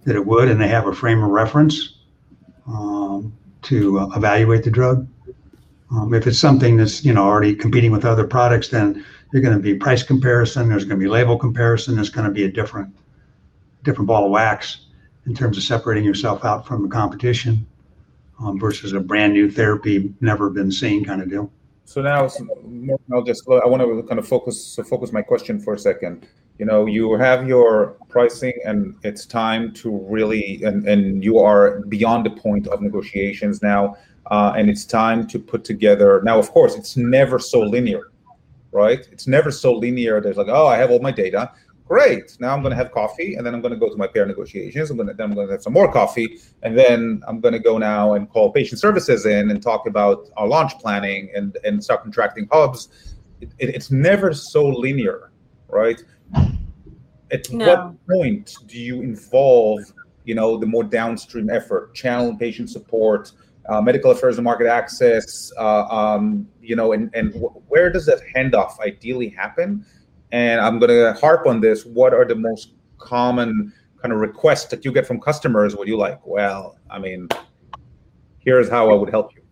that 0.05 0.15
it 0.15 0.25
would, 0.25 0.49
and 0.49 0.59
they 0.59 0.67
have 0.67 0.87
a 0.87 0.93
frame 0.93 1.23
of 1.23 1.29
reference 1.29 1.99
um, 2.67 3.31
to 3.61 3.99
uh, 3.99 4.09
evaluate 4.15 4.63
the 4.63 4.71
drug. 4.71 5.07
Um, 5.91 6.13
if 6.15 6.25
it's 6.25 6.39
something 6.39 6.77
that's 6.77 7.05
you 7.05 7.13
know 7.13 7.23
already 7.23 7.53
competing 7.53 7.91
with 7.91 8.05
other 8.05 8.25
products, 8.25 8.69
then 8.69 9.05
there's 9.31 9.43
going 9.43 9.55
to 9.55 9.61
be 9.61 9.75
price 9.75 10.01
comparison. 10.01 10.69
There's 10.69 10.85
going 10.85 10.99
to 10.99 11.03
be 11.03 11.09
label 11.09 11.37
comparison. 11.37 11.95
There's 11.95 12.09
going 12.09 12.25
to 12.25 12.33
be 12.33 12.45
a 12.45 12.51
different, 12.51 12.95
different 13.83 14.07
ball 14.07 14.25
of 14.25 14.31
wax 14.31 14.87
in 15.27 15.35
terms 15.35 15.57
of 15.57 15.63
separating 15.63 16.03
yourself 16.03 16.43
out 16.43 16.65
from 16.65 16.81
the 16.81 16.89
competition 16.89 17.67
um, 18.39 18.59
versus 18.59 18.93
a 18.93 18.99
brand 18.99 19.33
new 19.33 19.49
therapy, 19.49 20.13
never 20.21 20.49
been 20.49 20.71
seen 20.71 21.05
kind 21.05 21.21
of 21.21 21.29
deal. 21.29 21.51
So 21.85 22.01
now, 22.01 22.29
I'll 23.11 23.23
just 23.23 23.47
I 23.47 23.67
want 23.67 23.81
to 23.81 24.03
kind 24.07 24.17
of 24.17 24.27
focus 24.27 24.65
so 24.65 24.83
focus 24.83 25.11
my 25.11 25.21
question 25.21 25.59
for 25.59 25.73
a 25.73 25.79
second. 25.79 26.27
You 26.57 26.65
know, 26.65 26.85
you 26.85 27.13
have 27.15 27.47
your 27.47 27.97
pricing, 28.09 28.53
and 28.65 28.95
it's 29.03 29.25
time 29.25 29.73
to 29.75 30.05
really 30.09 30.63
and 30.63 30.87
and 30.87 31.23
you 31.23 31.39
are 31.39 31.81
beyond 31.81 32.25
the 32.25 32.29
point 32.29 32.67
of 32.67 32.81
negotiations 32.81 33.61
now, 33.61 33.97
uh, 34.31 34.53
and 34.55 34.69
it's 34.69 34.85
time 34.85 35.27
to 35.27 35.39
put 35.39 35.65
together. 35.65 36.21
Now, 36.23 36.39
of 36.39 36.51
course, 36.51 36.75
it's 36.75 36.95
never 36.95 37.37
so 37.37 37.59
linear 37.59 38.13
right? 38.73 39.07
It's 39.11 39.27
never 39.27 39.51
so 39.51 39.73
linear. 39.73 40.19
There's 40.19 40.35
like, 40.35 40.47
oh, 40.49 40.67
I 40.67 40.77
have 40.77 40.91
all 40.91 40.99
my 40.99 41.11
data. 41.11 41.51
Great. 41.93 42.35
Now 42.39 42.55
I'm 42.55 42.61
going 42.63 42.71
to 42.71 42.75
have 42.83 42.91
coffee, 42.91 43.35
and 43.35 43.45
then 43.45 43.53
I'm 43.53 43.61
going 43.61 43.75
to 43.77 43.79
go 43.79 43.87
to 43.87 43.95
my 44.03 44.07
payer 44.07 44.25
negotiations. 44.25 44.89
I'm 44.89 44.97
going 44.97 45.09
to 45.09 45.13
then 45.13 45.25
I'm 45.29 45.35
going 45.35 45.47
to 45.47 45.53
have 45.53 45.61
some 45.61 45.73
more 45.73 45.91
coffee, 45.91 46.39
and 46.63 46.75
then 46.75 47.21
I'm 47.27 47.39
going 47.39 47.53
to 47.53 47.59
go 47.59 47.77
now 47.77 48.13
and 48.15 48.27
call 48.27 48.51
patient 48.51 48.79
services 48.79 49.27
in 49.27 49.51
and 49.51 49.61
talk 49.61 49.85
about 49.85 50.19
our 50.37 50.47
launch 50.47 50.73
planning 50.79 51.29
and 51.35 51.55
and 51.63 51.83
start 51.83 52.01
contracting 52.01 52.47
hubs. 52.51 52.81
It, 53.41 53.49
it, 53.59 53.69
it's 53.75 53.91
never 53.91 54.33
so 54.33 54.65
linear, 54.65 55.31
right? 55.67 55.99
At 57.35 57.43
No. 57.51 57.65
what 57.67 57.79
point 58.09 58.55
do 58.65 58.79
you 58.79 58.95
involve, 59.11 59.81
you 60.23 60.33
know, 60.33 60.57
the 60.57 60.69
more 60.75 60.83
downstream 60.83 61.49
effort, 61.51 61.93
channel 61.93 62.29
and 62.29 62.39
patient 62.39 62.71
support, 62.71 63.33
uh, 63.69 63.81
medical 63.81 64.09
affairs 64.11 64.37
and 64.39 64.45
market 64.45 64.67
access, 64.67 65.51
uh, 65.59 65.83
um, 65.99 66.47
you 66.59 66.75
know, 66.75 66.93
and 66.93 67.03
and 67.13 67.27
wh- 67.35 67.55
where 67.69 67.91
does 67.91 68.05
that 68.07 68.19
handoff 68.35 68.79
ideally 68.79 69.29
happen? 69.29 69.85
And 70.33 70.59
I'm 70.59 70.79
going 70.79 70.89
to 70.89 71.13
harp 71.19 71.45
on 71.47 71.61
this. 71.61 71.85
What 71.85 72.11
are 72.13 72.25
the 72.25 72.35
most 72.35 72.73
common 72.97 73.71
kind 74.01 74.11
of 74.11 74.19
requests 74.19 74.65
that 74.71 74.83
you 74.83 74.91
get 74.91 75.05
from 75.07 75.19
customers? 75.21 75.75
What 75.75 75.87
you 75.87 75.95
like? 75.95 76.19
Well, 76.25 76.77
I 76.89 76.97
mean, 76.99 77.29
here's 78.39 78.67
how 78.69 78.89
I 78.91 78.95
would 78.95 79.09
help 79.11 79.35
you. 79.35 79.43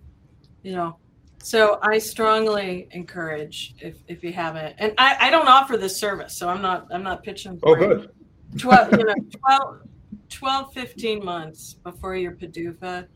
you 0.64 0.74
know 0.76 0.98
so 1.44 1.80
i 1.82 1.98
strongly 1.98 2.88
encourage 2.92 3.74
if 3.80 3.96
if 4.08 4.24
you 4.24 4.32
haven't 4.32 4.76
and 4.78 4.94
i 5.00 5.10
i 5.26 5.28
don't 5.32 5.48
offer 5.48 5.76
this 5.76 5.96
service 5.98 6.34
so 6.38 6.48
i'm 6.48 6.62
not 6.62 6.86
i'm 6.94 7.02
not 7.02 7.24
pitching 7.24 7.60
Oh, 7.64 7.74
it. 7.74 7.80
good. 7.80 8.12
12 8.60 8.92
you 9.00 9.06
know 9.06 9.16
12 9.48 9.82
12 10.30 10.74
15 10.74 11.26
months 11.26 11.62
before 11.84 12.16
your 12.16 12.34
PDUFA 12.34 13.08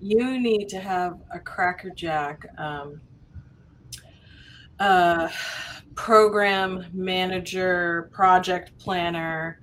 you 0.00 0.38
need 0.38 0.68
to 0.68 0.78
have 0.78 1.12
a 1.32 1.40
crackerjack 1.40 2.38
um, 2.58 3.00
uh, 4.82 5.28
program 5.94 6.86
manager 6.92 8.10
project 8.12 8.76
planner. 8.78 9.60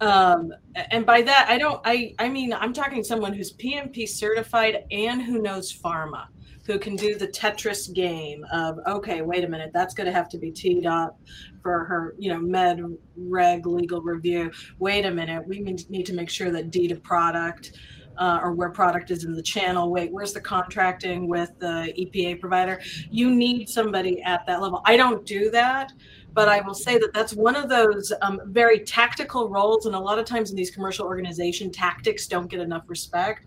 Um, 0.00 0.52
and 0.92 1.04
by 1.04 1.22
that 1.22 1.46
i 1.48 1.58
don't 1.58 1.80
i 1.84 2.14
i 2.20 2.28
mean 2.28 2.52
i'm 2.52 2.72
talking 2.72 3.02
someone 3.02 3.32
who's 3.32 3.52
pmp 3.52 4.08
certified 4.08 4.84
and 4.92 5.20
who 5.20 5.42
knows 5.42 5.76
pharma 5.76 6.28
who 6.68 6.78
can 6.78 6.94
do 6.94 7.16
the 7.16 7.26
tetris 7.26 7.92
game 7.92 8.46
of 8.52 8.78
okay 8.86 9.22
wait 9.22 9.42
a 9.42 9.48
minute 9.48 9.72
that's 9.74 9.94
going 9.94 10.06
to 10.06 10.12
have 10.12 10.28
to 10.28 10.38
be 10.38 10.52
teed 10.52 10.86
up 10.86 11.18
for 11.62 11.84
her 11.84 12.14
you 12.18 12.30
know 12.32 12.38
med 12.38 12.80
reg 13.16 13.66
legal 13.66 14.00
review. 14.00 14.50
Wait 14.78 15.04
a 15.04 15.10
minute 15.10 15.46
we 15.46 15.58
need 15.58 15.88
need 15.90 16.06
to 16.06 16.14
make 16.14 16.30
sure 16.30 16.50
that 16.50 16.70
deed 16.70 16.92
of 16.92 17.02
product 17.02 17.72
uh, 18.18 18.40
or 18.42 18.52
where 18.52 18.70
product 18.70 19.10
is 19.10 19.24
in 19.24 19.32
the 19.32 19.42
channel 19.42 19.90
wait 19.90 20.12
where's 20.12 20.32
the 20.32 20.40
contracting 20.40 21.28
with 21.28 21.50
the 21.58 21.92
epa 21.98 22.38
provider 22.38 22.80
you 23.10 23.30
need 23.30 23.68
somebody 23.68 24.22
at 24.22 24.46
that 24.46 24.60
level 24.60 24.82
i 24.84 24.96
don't 24.96 25.24
do 25.24 25.50
that 25.50 25.92
but 26.34 26.48
I 26.48 26.60
will 26.60 26.74
say 26.74 26.98
that 26.98 27.12
that's 27.12 27.34
one 27.34 27.56
of 27.56 27.68
those 27.68 28.12
um, 28.22 28.40
very 28.44 28.78
tactical 28.80 29.48
roles. 29.48 29.86
And 29.86 29.96
a 29.96 29.98
lot 29.98 30.20
of 30.20 30.24
times 30.24 30.50
in 30.50 30.56
these 30.56 30.70
commercial 30.70 31.04
organization, 31.04 31.72
tactics 31.72 32.28
don't 32.28 32.48
get 32.48 32.60
enough 32.60 32.84
respect. 32.86 33.46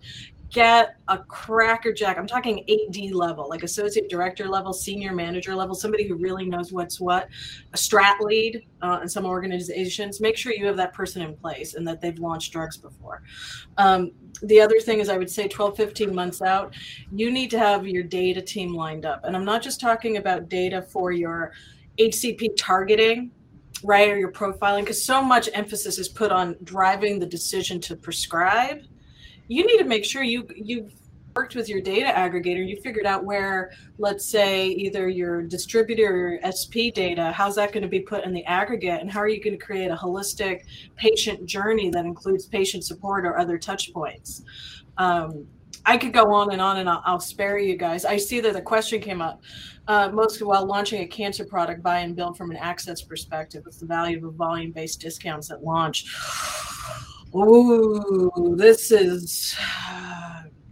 Get 0.52 0.96
a 1.08 1.16
crackerjack. 1.16 2.18
I'm 2.18 2.26
talking 2.26 2.62
AD 2.68 3.14
level, 3.14 3.48
like 3.48 3.62
associate 3.62 4.10
director 4.10 4.46
level, 4.46 4.74
senior 4.74 5.14
manager 5.14 5.54
level, 5.54 5.74
somebody 5.74 6.06
who 6.06 6.14
really 6.16 6.44
knows 6.44 6.72
what's 6.72 7.00
what. 7.00 7.28
A 7.72 7.76
strat 7.76 8.20
lead 8.20 8.66
uh, 8.82 9.00
in 9.00 9.08
some 9.08 9.24
organizations. 9.24 10.20
Make 10.20 10.36
sure 10.36 10.52
you 10.52 10.66
have 10.66 10.76
that 10.76 10.92
person 10.92 11.22
in 11.22 11.34
place 11.36 11.72
and 11.72 11.88
that 11.88 12.02
they've 12.02 12.18
launched 12.18 12.52
drugs 12.52 12.76
before. 12.76 13.22
Um, 13.78 14.12
the 14.42 14.60
other 14.60 14.78
thing 14.78 15.00
is, 15.00 15.08
I 15.08 15.16
would 15.16 15.30
say 15.30 15.48
12, 15.48 15.74
15 15.74 16.14
months 16.14 16.42
out, 16.42 16.74
you 17.10 17.30
need 17.30 17.50
to 17.52 17.58
have 17.58 17.86
your 17.86 18.02
data 18.02 18.42
team 18.42 18.74
lined 18.74 19.06
up. 19.06 19.24
And 19.24 19.34
I'm 19.34 19.46
not 19.46 19.62
just 19.62 19.80
talking 19.80 20.18
about 20.18 20.50
data 20.50 20.82
for 20.82 21.12
your 21.12 21.52
HCP 21.98 22.50
targeting, 22.58 23.30
right, 23.82 24.10
or 24.10 24.18
your 24.18 24.32
profiling, 24.32 24.80
because 24.80 25.02
so 25.02 25.22
much 25.22 25.48
emphasis 25.54 25.98
is 25.98 26.10
put 26.10 26.30
on 26.30 26.56
driving 26.62 27.18
the 27.18 27.26
decision 27.26 27.80
to 27.80 27.96
prescribe. 27.96 28.82
You 29.48 29.66
need 29.66 29.78
to 29.78 29.84
make 29.84 30.04
sure 30.04 30.22
you 30.22 30.46
you've 30.54 30.92
worked 31.34 31.54
with 31.54 31.68
your 31.68 31.80
data 31.80 32.08
aggregator. 32.08 32.66
You 32.66 32.76
figured 32.82 33.06
out 33.06 33.24
where, 33.24 33.72
let's 33.98 34.24
say, 34.24 34.68
either 34.68 35.08
your 35.08 35.42
distributor 35.42 36.06
or 36.06 36.28
your 36.34 36.40
SP 36.44 36.92
data, 36.94 37.32
how's 37.32 37.56
that 37.56 37.72
going 37.72 37.82
to 37.82 37.88
be 37.88 38.00
put 38.00 38.24
in 38.24 38.32
the 38.32 38.44
aggregate, 38.44 39.00
and 39.00 39.10
how 39.10 39.20
are 39.20 39.28
you 39.28 39.42
going 39.42 39.58
to 39.58 39.64
create 39.64 39.90
a 39.90 39.96
holistic 39.96 40.64
patient 40.96 41.46
journey 41.46 41.90
that 41.90 42.04
includes 42.04 42.46
patient 42.46 42.84
support 42.84 43.24
or 43.24 43.38
other 43.38 43.58
touch 43.58 43.92
points. 43.92 44.42
Um, 44.98 45.46
I 45.84 45.96
could 45.96 46.12
go 46.12 46.32
on 46.32 46.52
and 46.52 46.60
on, 46.60 46.78
and 46.78 46.88
I'll, 46.88 47.02
I'll 47.04 47.20
spare 47.20 47.58
you 47.58 47.76
guys. 47.76 48.04
I 48.04 48.16
see 48.16 48.40
that 48.40 48.52
the 48.52 48.62
question 48.62 49.00
came 49.00 49.20
up. 49.20 49.42
Uh, 49.88 50.10
most 50.12 50.40
while 50.40 50.64
launching 50.64 51.02
a 51.02 51.06
cancer 51.06 51.44
product, 51.44 51.82
buy 51.82 52.00
and 52.00 52.14
bill 52.14 52.32
from 52.34 52.52
an 52.52 52.56
access 52.56 53.02
perspective. 53.02 53.64
What's 53.64 53.78
the 53.78 53.86
value 53.86 54.24
of 54.26 54.34
volume-based 54.34 55.00
discounts 55.00 55.50
at 55.50 55.64
launch? 55.64 56.06
Ooh, 57.34 58.54
this 58.56 58.90
is 58.90 59.56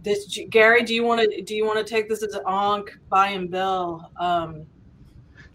this. 0.03 0.39
Gary, 0.49 0.83
do 0.83 0.93
you 0.93 1.03
want 1.03 1.21
to 1.21 1.41
do 1.41 1.55
you 1.55 1.65
want 1.65 1.79
to 1.79 1.83
take 1.83 2.07
this 2.07 2.23
as 2.23 2.33
an 2.33 2.43
onc 2.45 2.97
buy 3.09 3.29
and 3.29 3.49
bill? 3.49 4.11
Um, 4.19 4.65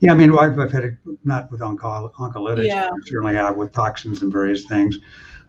Yeah, 0.01 0.13
I 0.13 0.15
mean, 0.17 0.37
I've, 0.37 0.59
I've 0.59 0.73
had 0.73 0.85
it 0.85 0.95
not 1.25 1.51
with 1.51 1.61
onco- 1.61 2.13
oncolytics, 2.15 2.67
Yeah. 2.67 2.91
certainly 3.05 3.35
have 3.35 3.57
with 3.57 3.73
toxins 3.73 4.23
and 4.23 4.33
various 4.33 4.65
things. 4.65 4.99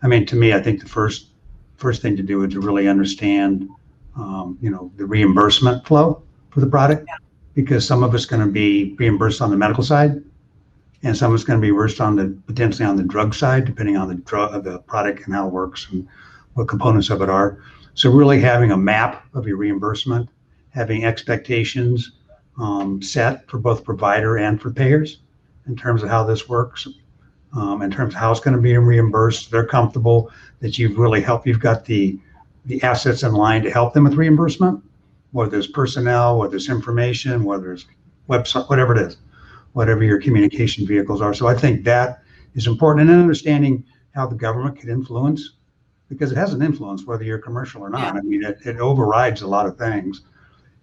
I 0.02 0.06
mean, 0.06 0.24
to 0.26 0.36
me, 0.36 0.54
I 0.54 0.60
think 0.60 0.80
the 0.80 0.88
first 0.88 1.28
first 1.76 2.02
thing 2.02 2.16
to 2.16 2.22
do 2.22 2.42
is 2.44 2.52
to 2.54 2.60
really 2.60 2.88
understand, 2.88 3.68
um, 4.16 4.58
you 4.60 4.70
know, 4.70 4.90
the 4.96 5.06
reimbursement 5.06 5.86
flow 5.86 6.22
for 6.50 6.60
the 6.60 6.66
product, 6.66 7.08
because 7.54 7.86
some 7.86 8.02
of 8.02 8.14
it's 8.14 8.24
going 8.26 8.44
to 8.44 8.50
be 8.50 8.94
reimbursed 8.98 9.40
on 9.40 9.50
the 9.50 9.56
medical 9.56 9.84
side, 9.84 10.22
and 11.02 11.16
some 11.16 11.34
it's 11.34 11.44
going 11.44 11.60
to 11.60 11.64
be 11.64 11.70
reimbursed 11.70 12.00
on 12.00 12.16
the 12.16 12.36
potentially 12.46 12.84
on 12.84 12.96
the 12.96 13.02
drug 13.02 13.34
side, 13.34 13.64
depending 13.64 13.96
on 13.96 14.08
the 14.08 14.14
drug 14.16 14.64
the 14.64 14.78
product 14.80 15.24
and 15.26 15.34
how 15.34 15.46
it 15.46 15.52
works 15.52 15.88
and 15.90 16.06
what 16.54 16.68
components 16.68 17.10
of 17.10 17.22
it 17.22 17.30
are. 17.30 17.62
So 17.94 18.10
really 18.10 18.40
having 18.40 18.72
a 18.72 18.76
map 18.76 19.24
of 19.34 19.46
your 19.46 19.56
reimbursement, 19.56 20.28
having 20.70 21.04
expectations 21.04 22.12
um, 22.58 23.00
set 23.02 23.48
for 23.48 23.58
both 23.58 23.84
provider 23.84 24.38
and 24.38 24.60
for 24.60 24.70
payers 24.70 25.18
in 25.66 25.76
terms 25.76 26.02
of 26.02 26.08
how 26.08 26.24
this 26.24 26.48
works, 26.48 26.88
um, 27.54 27.82
in 27.82 27.90
terms 27.90 28.14
of 28.14 28.20
how 28.20 28.32
it's 28.32 28.40
going 28.40 28.56
to 28.56 28.62
be 28.62 28.76
reimbursed. 28.76 29.50
They're 29.50 29.66
comfortable 29.66 30.30
that 30.60 30.78
you've 30.78 30.98
really 30.98 31.20
helped. 31.20 31.46
You've 31.46 31.60
got 31.60 31.84
the 31.84 32.18
the 32.64 32.82
assets 32.82 33.22
in 33.22 33.32
line 33.32 33.62
to 33.62 33.70
help 33.70 33.94
them 33.94 34.04
with 34.04 34.14
reimbursement, 34.14 34.82
whether 35.32 35.56
it's 35.56 35.66
personnel, 35.66 36.38
whether 36.38 36.56
it's 36.56 36.68
information, 36.68 37.44
whether 37.44 37.72
it's 37.72 37.86
website, 38.28 38.68
whatever 38.68 38.94
it 38.94 39.00
is, 39.00 39.16
whatever 39.78 40.02
your 40.02 40.20
communication 40.20 40.84
vehicles 40.84 41.20
are. 41.20 41.32
So 41.32 41.46
I 41.46 41.54
think 41.54 41.84
that 41.84 42.20
is 42.54 42.66
important, 42.66 43.08
and 43.08 43.20
understanding 43.20 43.84
how 44.12 44.26
the 44.26 44.34
government 44.34 44.76
can 44.80 44.90
influence, 44.90 45.52
because 46.08 46.32
it 46.32 46.36
has 46.36 46.52
an 46.52 46.62
influence 46.62 47.04
whether 47.04 47.22
you're 47.22 47.38
commercial 47.38 47.82
or 47.82 47.88
not. 47.88 48.14
Yeah. 48.14 48.18
I 48.18 48.22
mean, 48.22 48.42
it, 48.42 48.58
it 48.64 48.80
overrides 48.80 49.42
a 49.42 49.46
lot 49.46 49.66
of 49.66 49.78
things. 49.78 50.22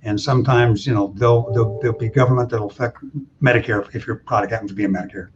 And 0.04 0.18
sometimes, 0.18 0.88
you 0.88 0.94
know, 0.94 1.14
there'll, 1.18 1.52
there'll, 1.52 1.78
there'll 1.82 1.98
be 1.98 2.08
government 2.08 2.50
that'll 2.50 2.68
affect 2.70 3.00
Medicare 3.42 3.94
if 3.94 4.08
your 4.08 4.16
product 4.16 4.54
happens 4.54 4.72
to 4.72 4.76
be 4.76 4.86
a 4.86 4.88
Medicare. 4.88 5.28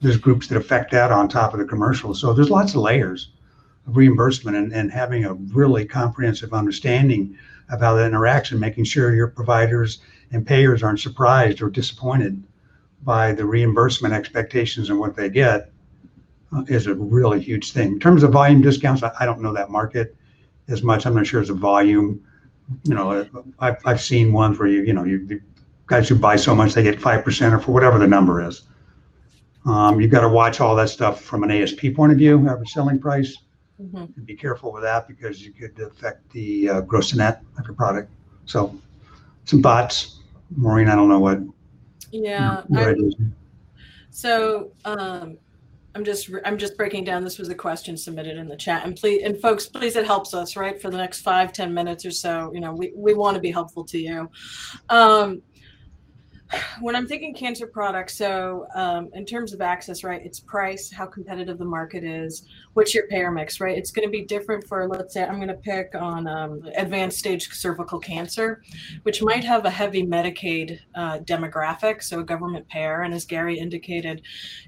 There's 0.00 0.16
groups 0.16 0.46
that 0.46 0.56
affect 0.56 0.90
that 0.92 1.12
on 1.12 1.28
top 1.28 1.52
of 1.52 1.58
the 1.58 1.66
commercial. 1.66 2.14
So 2.14 2.32
there's 2.32 2.48
lots 2.48 2.74
of 2.74 2.80
layers 2.80 3.32
of 3.86 3.98
reimbursement 3.98 4.56
and, 4.56 4.72
and 4.72 4.90
having 4.90 5.26
a 5.26 5.34
really 5.34 5.84
comprehensive 5.84 6.54
understanding 6.54 7.36
of 7.68 7.80
how 7.80 7.96
that 7.96 8.06
interaction, 8.06 8.58
making 8.58 8.84
sure 8.84 9.14
your 9.14 9.28
providers 9.28 9.98
and 10.30 10.46
payers 10.46 10.82
aren't 10.82 11.00
surprised 11.00 11.60
or 11.60 11.68
disappointed 11.68 12.42
by 13.02 13.32
the 13.32 13.44
reimbursement 13.44 14.14
expectations 14.14 14.90
and 14.90 14.98
what 14.98 15.16
they 15.16 15.28
get 15.28 15.70
uh, 16.54 16.62
is 16.68 16.86
a 16.86 16.94
really 16.94 17.40
huge 17.40 17.72
thing. 17.72 17.92
In 17.92 18.00
terms 18.00 18.22
of 18.22 18.32
volume 18.32 18.60
discounts, 18.60 19.02
I, 19.02 19.24
don't 19.24 19.40
know 19.40 19.52
that 19.52 19.70
market 19.70 20.16
as 20.68 20.82
much. 20.82 21.06
I'm 21.06 21.14
not 21.14 21.26
sure 21.26 21.40
it's 21.40 21.50
a 21.50 21.54
volume. 21.54 22.24
You 22.84 22.94
know, 22.94 23.26
I've, 23.58 23.76
I've 23.84 24.00
seen 24.00 24.32
ones 24.32 24.58
where 24.58 24.68
you, 24.68 24.82
you 24.82 24.92
know, 24.92 25.04
you, 25.04 25.26
the 25.26 25.40
guys 25.86 26.08
who 26.08 26.14
buy 26.14 26.36
so 26.36 26.54
much, 26.54 26.74
they 26.74 26.82
get 26.82 26.98
5% 26.98 27.52
or 27.52 27.58
for 27.58 27.72
whatever 27.72 27.98
the 27.98 28.06
number 28.06 28.46
is. 28.46 28.62
Um, 29.64 30.00
you've 30.00 30.10
got 30.10 30.20
to 30.20 30.28
watch 30.28 30.60
all 30.60 30.76
that 30.76 30.88
stuff 30.88 31.22
from 31.22 31.42
an 31.42 31.50
ASP 31.50 31.94
point 31.94 32.12
of 32.12 32.18
view, 32.18 32.48
average 32.48 32.72
selling 32.72 32.98
price, 32.98 33.36
mhm. 33.80 34.14
and 34.16 34.26
be 34.26 34.34
careful 34.34 34.72
with 34.72 34.82
that 34.82 35.08
because 35.08 35.42
you 35.42 35.52
could 35.52 35.78
affect 35.80 36.30
the 36.30 36.68
uh, 36.68 36.80
gross 36.82 37.10
to 37.10 37.18
net 37.18 37.42
of 37.58 37.66
your 37.66 37.74
product. 37.74 38.10
So 38.46 38.78
some 39.44 39.62
thoughts. 39.62 40.20
Maureen, 40.56 40.88
I 40.88 40.94
don't 40.94 41.10
know 41.10 41.18
what 41.18 41.40
Yeah, 42.10 42.62
your 42.68 42.80
I- 42.80 42.90
ideas. 42.90 43.14
So 44.10 44.72
um, 44.84 45.38
I'm 45.94 46.04
just 46.04 46.30
I'm 46.44 46.58
just 46.58 46.76
breaking 46.76 47.04
down. 47.04 47.24
This 47.24 47.38
was 47.38 47.48
a 47.48 47.54
question 47.54 47.96
submitted 47.96 48.36
in 48.36 48.48
the 48.48 48.56
chat, 48.56 48.84
and 48.84 48.94
please 48.96 49.22
and 49.24 49.40
folks, 49.40 49.66
please, 49.66 49.96
it 49.96 50.06
helps 50.06 50.34
us 50.34 50.56
right 50.56 50.80
for 50.80 50.90
the 50.90 50.96
next 50.96 51.20
five 51.22 51.52
ten 51.52 51.72
minutes 51.72 52.04
or 52.04 52.10
so. 52.10 52.50
You 52.54 52.60
know, 52.60 52.72
we 52.72 52.92
we 52.94 53.14
want 53.14 53.34
to 53.34 53.40
be 53.40 53.50
helpful 53.50 53.84
to 53.84 53.98
you. 53.98 54.30
Um, 54.88 55.42
when 56.80 56.96
I'm 56.96 57.06
thinking 57.06 57.34
cancer 57.34 57.66
products, 57.66 58.16
so 58.16 58.66
um, 58.74 59.10
in 59.14 59.26
terms 59.26 59.52
of 59.52 59.60
access, 59.60 60.02
right, 60.02 60.24
it's 60.24 60.40
price, 60.40 60.90
how 60.90 61.06
competitive 61.06 61.58
the 61.58 61.64
market 61.64 62.04
is, 62.04 62.44
what's 62.72 62.94
your 62.94 63.06
payer 63.08 63.30
mix, 63.30 63.60
right? 63.60 63.76
It's 63.76 63.90
going 63.90 64.06
to 64.06 64.10
be 64.10 64.24
different 64.24 64.66
for, 64.66 64.88
let's 64.88 65.12
say, 65.12 65.24
I'm 65.24 65.36
going 65.36 65.48
to 65.48 65.54
pick 65.54 65.94
on 65.94 66.26
um, 66.26 66.62
advanced 66.76 67.18
stage 67.18 67.50
cervical 67.52 67.98
cancer, 67.98 68.62
which 69.02 69.22
might 69.22 69.44
have 69.44 69.64
a 69.64 69.70
heavy 69.70 70.06
Medicaid 70.06 70.78
uh, 70.94 71.18
demographic, 71.18 72.02
so 72.02 72.20
a 72.20 72.24
government 72.24 72.66
payer. 72.68 73.02
And 73.02 73.12
as 73.12 73.24
Gary 73.24 73.58
indicated, 73.58 74.22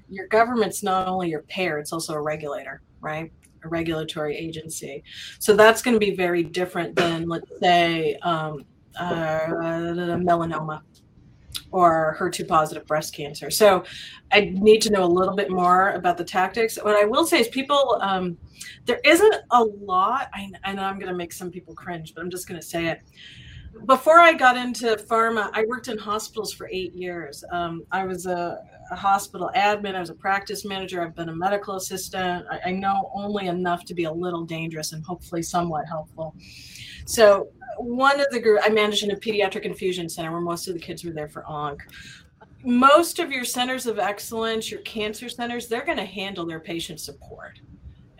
your 0.09 0.27
government's 0.27 0.83
not 0.83 1.07
only 1.07 1.29
your 1.29 1.43
payer, 1.43 1.79
it's 1.79 1.93
also 1.93 2.13
a 2.13 2.21
regulator, 2.21 2.81
right? 2.99 3.31
A 3.63 3.67
regulatory 3.67 4.37
agency. 4.37 5.03
So 5.39 5.55
that's 5.55 5.81
going 5.81 5.95
to 5.95 5.99
be 5.99 6.15
very 6.15 6.43
different 6.43 6.95
than, 6.95 7.27
let's 7.27 7.49
say, 7.59 8.17
um, 8.21 8.65
uh, 8.99 9.47
melanoma 9.47 10.81
or 11.71 12.15
HER2 12.19 12.47
positive 12.47 12.85
breast 12.85 13.13
cancer. 13.15 13.49
So 13.49 13.83
I 14.31 14.51
need 14.53 14.81
to 14.83 14.91
know 14.91 15.03
a 15.03 15.07
little 15.07 15.35
bit 15.35 15.49
more 15.49 15.91
about 15.91 16.17
the 16.17 16.23
tactics. 16.23 16.77
What 16.77 16.95
I 16.95 17.05
will 17.05 17.25
say 17.25 17.39
is 17.39 17.47
people, 17.47 17.99
um, 18.01 18.37
there 18.85 18.99
isn't 19.03 19.35
a 19.51 19.63
lot, 19.63 20.29
I, 20.33 20.49
I 20.63 20.73
know 20.73 20.83
I'm 20.83 20.99
going 20.99 21.11
to 21.11 21.15
make 21.15 21.33
some 21.33 21.49
people 21.49 21.73
cringe, 21.73 22.13
but 22.13 22.21
I'm 22.21 22.29
just 22.29 22.47
going 22.47 22.59
to 22.59 22.65
say 22.65 22.87
it. 22.87 23.01
Before 23.85 24.19
I 24.19 24.33
got 24.33 24.57
into 24.57 24.97
pharma, 25.09 25.49
I 25.53 25.63
worked 25.65 25.87
in 25.87 25.97
hospitals 25.97 26.51
for 26.53 26.67
eight 26.71 26.93
years. 26.93 27.43
Um, 27.51 27.83
I 27.91 28.03
was 28.03 28.25
a, 28.25 28.59
a, 28.91 28.95
hospital 28.95 29.49
admin, 29.55 29.95
I 29.95 30.01
was 30.01 30.09
a 30.09 30.13
practice 30.13 30.65
manager, 30.65 31.01
I've 31.01 31.15
been 31.15 31.29
a 31.29 31.35
medical 31.35 31.77
assistant. 31.77 32.45
I, 32.51 32.59
I 32.65 32.71
know 32.71 33.09
only 33.15 33.47
enough 33.47 33.85
to 33.85 33.93
be 33.93 34.03
a 34.03 34.11
little 34.11 34.43
dangerous 34.43 34.91
and 34.91 35.03
hopefully 35.03 35.41
somewhat 35.41 35.87
helpful. 35.87 36.35
So 37.05 37.47
one 37.77 38.19
of 38.19 38.27
the 38.31 38.39
group 38.39 38.59
I 38.63 38.69
managed 38.69 39.03
in 39.03 39.11
a 39.11 39.15
pediatric 39.15 39.63
infusion 39.63 40.09
center 40.09 40.31
where 40.31 40.41
most 40.41 40.67
of 40.67 40.73
the 40.73 40.79
kids 40.79 41.03
were 41.03 41.11
there 41.11 41.29
for 41.29 41.45
onc. 41.45 41.81
Most 42.63 43.19
of 43.19 43.31
your 43.31 43.43
centers 43.43 43.87
of 43.87 43.97
excellence, 43.97 44.69
your 44.69 44.81
cancer 44.81 45.29
centers, 45.29 45.67
they're 45.67 45.85
going 45.85 45.97
to 45.97 46.05
handle 46.05 46.45
their 46.45 46.59
patient 46.59 46.99
support 46.99 47.59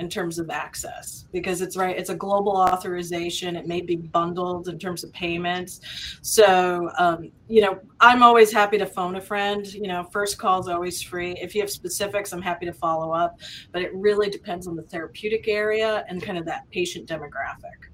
in 0.01 0.09
terms 0.09 0.39
of 0.39 0.49
access 0.49 1.25
because 1.31 1.61
it's 1.61 1.77
right 1.77 1.95
it's 1.95 2.09
a 2.09 2.15
global 2.15 2.57
authorization. 2.57 3.55
It 3.55 3.67
may 3.67 3.81
be 3.81 3.95
bundled 3.95 4.67
in 4.67 4.79
terms 4.79 5.03
of 5.03 5.13
payments. 5.13 5.79
So 6.23 6.89
um, 6.97 7.31
you 7.47 7.61
know 7.61 7.79
i'm 7.99 8.23
always 8.23 8.51
happy 8.51 8.79
to 8.79 8.85
phone 8.85 9.15
a 9.15 9.21
friend. 9.21 9.71
You 9.71 9.87
know 9.87 10.03
first 10.11 10.39
call 10.39 10.59
is 10.59 10.67
always 10.67 11.03
free. 11.03 11.33
If 11.33 11.53
you 11.53 11.61
have 11.61 11.69
specifics 11.69 12.33
i'm 12.33 12.41
happy 12.41 12.65
to 12.65 12.73
follow 12.73 13.11
up 13.11 13.39
but 13.71 13.83
it 13.83 13.93
really 13.93 14.29
depends 14.29 14.65
on 14.67 14.75
the 14.75 14.83
therapeutic 14.83 15.47
area 15.47 16.03
and 16.09 16.21
kind 16.21 16.39
of 16.39 16.45
that 16.45 16.67
patient 16.71 17.07
demographic 17.07 17.90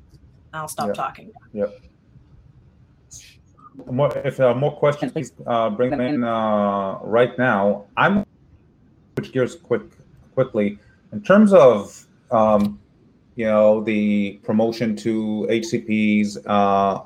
I'll 0.58 0.68
stop 0.68 0.94
talking. 0.94 1.32
Yep. 1.54 1.82
More, 3.92 4.18
if 4.18 4.38
there 4.38 4.48
are 4.48 4.56
more 4.56 4.76
questions, 4.76 5.12
please 5.12 5.32
uh, 5.46 5.70
bring 5.70 5.92
them 5.92 6.02
in 6.02 6.24
uh, 6.24 6.98
right 7.04 7.38
now. 7.38 7.86
I'm 7.96 8.26
switch 9.16 9.32
gears 9.32 9.56
quick 9.56 9.84
quickly 10.34 10.78
in 11.12 11.22
terms 11.22 11.54
of 11.54 12.06
um, 12.32 12.80
you 13.36 13.46
know 13.46 13.84
the 13.84 14.40
promotion 14.44 14.96
to 14.98 15.48
HCPs 15.50 16.38
uh, 16.46 17.04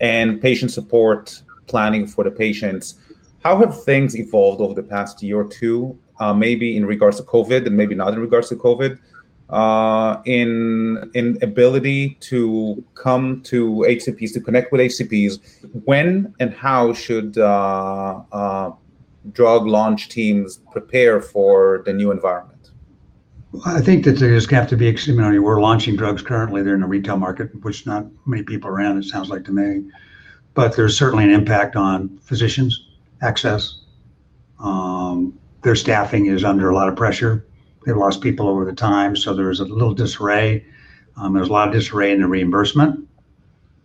and 0.00 0.40
patient 0.40 0.70
support 0.72 1.42
planning 1.66 2.06
for 2.06 2.24
the 2.24 2.30
patients. 2.30 2.96
How 3.44 3.56
have 3.58 3.84
things 3.84 4.16
evolved 4.16 4.60
over 4.60 4.74
the 4.74 4.82
past 4.82 5.22
year 5.22 5.40
or 5.40 5.48
two? 5.48 5.96
Uh, 6.20 6.34
maybe 6.34 6.76
in 6.76 6.84
regards 6.84 7.16
to 7.18 7.22
COVID, 7.22 7.64
and 7.64 7.76
maybe 7.76 7.94
not 7.94 8.12
in 8.12 8.18
regards 8.18 8.48
to 8.48 8.56
COVID 8.56 8.98
uh, 9.50 10.20
in 10.26 11.10
in 11.14 11.38
ability 11.42 12.16
to 12.20 12.84
come 12.94 13.42
to 13.42 13.84
HCPs 13.88 14.32
to 14.34 14.40
connect 14.40 14.72
with 14.72 14.80
HCPs. 14.80 15.40
When 15.84 16.34
and 16.38 16.52
how 16.52 16.92
should 16.92 17.38
uh, 17.38 18.22
uh, 18.32 18.72
drug 19.32 19.66
launch 19.66 20.08
teams 20.08 20.58
prepare 20.70 21.20
for 21.20 21.82
the 21.86 21.92
new 21.92 22.10
environment? 22.10 22.70
I 23.64 23.80
think 23.80 24.04
that 24.04 24.18
there's 24.18 24.46
going 24.46 24.58
to 24.58 24.62
have 24.62 24.70
to 24.70 24.76
be. 24.76 25.10
You 25.10 25.16
know, 25.16 25.40
we're 25.40 25.60
launching 25.60 25.96
drugs 25.96 26.20
currently. 26.20 26.62
They're 26.62 26.74
in 26.74 26.82
the 26.82 26.86
retail 26.86 27.16
market, 27.16 27.50
which 27.62 27.86
not 27.86 28.06
many 28.26 28.42
people 28.42 28.68
are 28.68 28.80
in. 28.80 28.98
It 28.98 29.04
sounds 29.04 29.30
like 29.30 29.44
to 29.44 29.52
me, 29.52 29.90
but 30.52 30.76
there's 30.76 30.96
certainly 30.98 31.24
an 31.24 31.30
impact 31.30 31.74
on 31.74 32.18
physicians 32.18 32.86
access. 33.22 33.80
Um, 34.60 35.38
their 35.62 35.74
staffing 35.74 36.26
is 36.26 36.44
under 36.44 36.68
a 36.68 36.74
lot 36.74 36.88
of 36.88 36.96
pressure 36.96 37.46
They've 37.84 37.96
lost 37.96 38.20
people 38.20 38.48
over 38.48 38.64
the 38.64 38.72
time, 38.72 39.16
so 39.16 39.34
there's 39.34 39.60
a 39.60 39.64
little 39.64 39.94
disarray. 39.94 40.64
Um, 41.16 41.34
there's 41.34 41.48
a 41.48 41.52
lot 41.52 41.68
of 41.68 41.74
disarray 41.74 42.12
in 42.12 42.20
the 42.20 42.26
reimbursement 42.26 43.08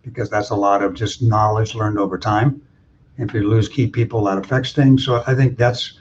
because 0.02 0.28
that's 0.30 0.50
a 0.50 0.54
lot 0.54 0.82
of 0.82 0.94
just 0.94 1.22
knowledge 1.22 1.74
learned 1.74 1.98
over 1.98 2.18
time. 2.18 2.60
And 3.16 3.28
if 3.28 3.34
you 3.34 3.48
lose 3.48 3.68
key 3.68 3.86
people, 3.86 4.24
that 4.24 4.38
affects 4.38 4.72
things. 4.72 5.04
So 5.04 5.22
I 5.26 5.34
think 5.34 5.56
that's 5.56 5.98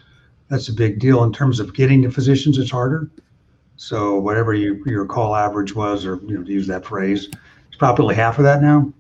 that's 0.50 0.68
a 0.70 0.74
big 0.74 1.00
deal 1.00 1.24
in 1.24 1.32
terms 1.32 1.60
of 1.60 1.74
getting 1.74 2.02
to 2.04 2.12
physicians. 2.12 2.58
It's 2.58 2.72
harder. 2.72 3.10
So 3.76 4.20
whatever 4.20 4.54
you, 4.54 4.84
your 4.86 5.06
call 5.06 5.36
average 5.36 5.74
was, 5.74 6.06
or 6.06 6.18
you 6.28 6.38
know, 6.38 6.44
to 6.44 6.52
use 6.52 6.68
that 6.68 6.86
phrase, 6.86 7.30
it's 7.68 7.78
probably 7.78 8.16
half 8.16 8.38
of 8.38 8.44
that 8.44 8.62
now. 8.62 8.92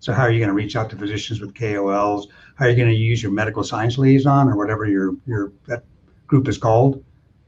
So 0.00 0.12
how 0.12 0.22
are 0.22 0.30
you 0.30 0.38
going 0.38 0.48
to 0.48 0.54
reach 0.54 0.76
out 0.76 0.90
to 0.90 0.96
physicians 0.96 1.40
with 1.40 1.54
KOLs? 1.54 2.26
How 2.56 2.66
are 2.66 2.70
you 2.70 2.76
going 2.76 2.88
to 2.88 2.94
use 2.94 3.22
your 3.22 3.32
medical 3.32 3.62
science 3.62 3.98
liaison 3.98 4.48
or 4.48 4.56
whatever 4.56 4.86
your 4.86 5.14
your 5.26 5.52
that 5.66 5.84
group 6.26 6.48
is 6.48 6.58
called 6.58 7.04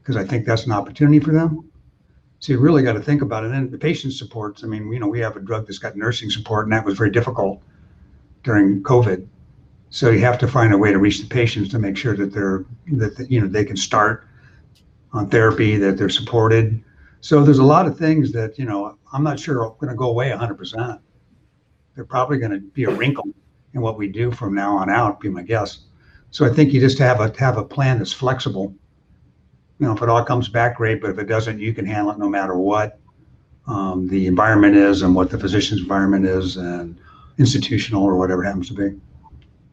because 0.09 0.25
I 0.25 0.27
think 0.27 0.43
that's 0.43 0.65
an 0.65 0.71
opportunity 0.71 1.19
for 1.19 1.31
them. 1.31 1.69
So 2.39 2.51
you 2.51 2.57
really 2.57 2.81
got 2.81 2.93
to 2.93 2.99
think 2.99 3.21
about 3.21 3.43
it. 3.43 3.51
And 3.51 3.69
the 3.69 3.77
patient 3.77 4.11
supports. 4.11 4.63
I 4.63 4.67
mean, 4.67 4.91
you 4.91 4.97
know, 4.97 5.07
we 5.07 5.19
have 5.19 5.37
a 5.37 5.39
drug 5.39 5.67
that's 5.67 5.77
got 5.77 5.95
nursing 5.95 6.31
support, 6.31 6.65
and 6.65 6.73
that 6.73 6.83
was 6.83 6.97
very 6.97 7.11
difficult 7.11 7.61
during 8.43 8.81
COVID. 8.81 9.27
So 9.91 10.09
you 10.09 10.21
have 10.21 10.39
to 10.39 10.47
find 10.47 10.73
a 10.73 10.77
way 10.79 10.91
to 10.91 10.97
reach 10.97 11.19
the 11.19 11.27
patients 11.27 11.69
to 11.69 11.79
make 11.79 11.95
sure 11.95 12.15
that 12.15 12.33
they're 12.33 12.65
that 12.93 13.27
you 13.29 13.39
know 13.39 13.45
they 13.45 13.63
can 13.63 13.77
start 13.77 14.25
on 15.13 15.29
therapy, 15.29 15.77
that 15.77 15.99
they're 15.99 16.09
supported. 16.09 16.83
So 17.21 17.43
there's 17.43 17.59
a 17.59 17.63
lot 17.63 17.85
of 17.85 17.95
things 17.95 18.31
that 18.31 18.57
you 18.57 18.65
know 18.65 18.97
I'm 19.13 19.23
not 19.23 19.39
sure 19.39 19.63
are 19.63 19.75
going 19.79 19.89
to 19.89 19.95
go 19.95 20.09
away 20.09 20.31
100%. 20.31 20.99
They're 21.93 22.03
probably 22.03 22.39
going 22.39 22.53
to 22.53 22.59
be 22.59 22.85
a 22.85 22.89
wrinkle 22.89 23.27
in 23.75 23.81
what 23.81 23.95
we 23.95 24.07
do 24.07 24.31
from 24.31 24.55
now 24.55 24.75
on 24.75 24.89
out. 24.89 25.19
Be 25.19 25.29
my 25.29 25.43
guess. 25.43 25.81
So 26.31 26.47
I 26.47 26.49
think 26.49 26.73
you 26.73 26.79
just 26.79 26.97
have 26.97 27.19
a 27.19 27.31
have 27.37 27.57
a 27.57 27.63
plan 27.63 27.99
that's 27.99 28.13
flexible 28.13 28.73
you 29.79 29.87
know, 29.87 29.95
if 29.95 30.01
it 30.01 30.09
all 30.09 30.23
comes 30.23 30.49
back, 30.49 30.77
great. 30.77 31.01
But 31.01 31.11
if 31.11 31.17
it 31.17 31.27
doesn't, 31.27 31.59
you 31.59 31.73
can 31.73 31.85
handle 31.85 32.11
it 32.11 32.19
no 32.19 32.29
matter 32.29 32.55
what 32.55 32.99
um, 33.67 34.07
the 34.07 34.27
environment 34.27 34.75
is 34.75 35.01
and 35.01 35.15
what 35.15 35.29
the 35.29 35.39
physician's 35.39 35.81
environment 35.81 36.25
is 36.25 36.57
and 36.57 36.99
institutional 37.37 38.03
or 38.03 38.17
whatever 38.17 38.43
happens 38.43 38.67
to 38.67 38.73
be. 38.73 38.99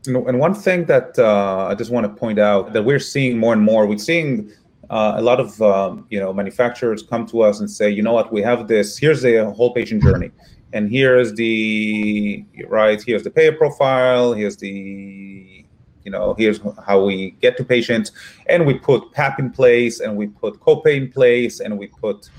and 0.07 0.39
one 0.39 0.55
thing 0.55 0.85
that 0.85 1.19
uh, 1.19 1.67
I 1.67 1.75
just 1.75 1.91
want 1.91 2.05
to 2.07 2.21
point 2.21 2.39
out 2.39 2.73
that 2.73 2.85
we're 2.85 3.01
seeing 3.01 3.39
more 3.39 3.53
and 3.53 3.63
more, 3.63 3.87
we're 3.87 3.99
seeing 3.99 4.53
uh, 4.91 5.15
a 5.17 5.23
lot 5.23 5.41
of 5.41 5.61
um, 5.61 6.07
you 6.11 6.21
know 6.21 6.33
manufacturers 6.33 7.03
come 7.03 7.27
to 7.27 7.43
us 7.43 7.59
and 7.59 7.69
say, 7.69 7.91
you 7.91 8.03
know 8.03 8.13
what, 8.13 8.33
we 8.33 8.41
have 8.43 8.69
this. 8.69 8.97
Here's 8.97 9.23
the 9.23 9.51
whole 9.51 9.75
patient 9.75 10.05
journey, 10.05 10.31
and 10.73 10.89
here's 10.89 11.35
the 11.35 12.45
right. 12.69 13.03
Here's 13.03 13.25
the 13.25 13.31
payer 13.31 13.53
profile. 13.53 14.33
Here's 14.33 14.57
the 14.59 15.66
you 16.07 16.13
know, 16.13 16.35
here's 16.39 16.61
how 16.87 17.05
we 17.05 17.33
get 17.43 17.57
to 17.57 17.65
patients, 17.65 18.13
and 18.47 18.65
we 18.65 18.75
put 18.75 19.11
PAP 19.13 19.41
in 19.41 19.51
place, 19.51 19.99
and 19.99 20.17
we 20.17 20.29
put 20.29 20.61
copay 20.61 20.97
in 20.97 21.11
place, 21.11 21.59
and 21.59 21.77
we 21.77 21.89
put, 21.89 22.31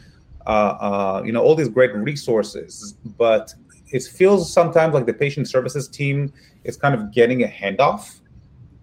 uh, 0.48 0.50
uh, 0.50 1.22
you 1.26 1.34
know, 1.34 1.44
all 1.44 1.54
these 1.54 1.68
great 1.68 1.94
resources. 1.94 2.96
But 3.18 3.54
it 3.92 4.04
feels 4.04 4.52
sometimes 4.52 4.94
like 4.94 5.06
the 5.06 5.14
patient 5.14 5.50
services 5.50 5.90
team 5.90 6.32
is 6.64 6.78
kind 6.78 6.96
of 6.96 7.12
getting 7.12 7.44
a 7.44 7.48
handoff 7.48 8.22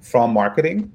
from 0.03 0.35
marketing, 0.35 0.93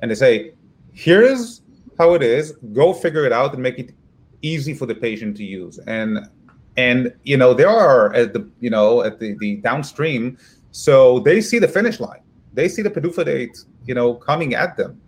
and 0.00 0.10
they 0.10 0.14
say, 0.14 0.52
"Here's 0.92 1.62
how 1.98 2.12
it 2.12 2.22
is. 2.22 2.52
Go 2.74 2.92
figure 2.92 3.24
it 3.24 3.32
out 3.32 3.54
and 3.54 3.62
make 3.62 3.78
it 3.78 3.94
easy 4.42 4.74
for 4.74 4.84
the 4.84 4.94
patient 4.94 5.34
to 5.38 5.44
use." 5.44 5.78
And 5.86 6.28
and 6.76 7.10
you 7.24 7.38
know, 7.38 7.54
there 7.54 7.70
are 7.70 8.12
at 8.12 8.34
the 8.34 8.46
you 8.60 8.68
know 8.68 9.00
at 9.02 9.18
the 9.18 9.34
the 9.40 9.56
downstream, 9.68 10.36
so 10.72 11.20
they 11.20 11.40
see 11.40 11.58
the 11.58 11.68
finish 11.68 12.00
line 12.00 12.20
they 12.52 12.68
see 12.68 12.82
the 12.82 12.90
PDUFA 12.90 13.24
date, 13.24 13.64
you 13.86 13.94
know, 13.94 14.14
coming 14.14 14.54
at 14.54 14.76
them. 14.76 15.00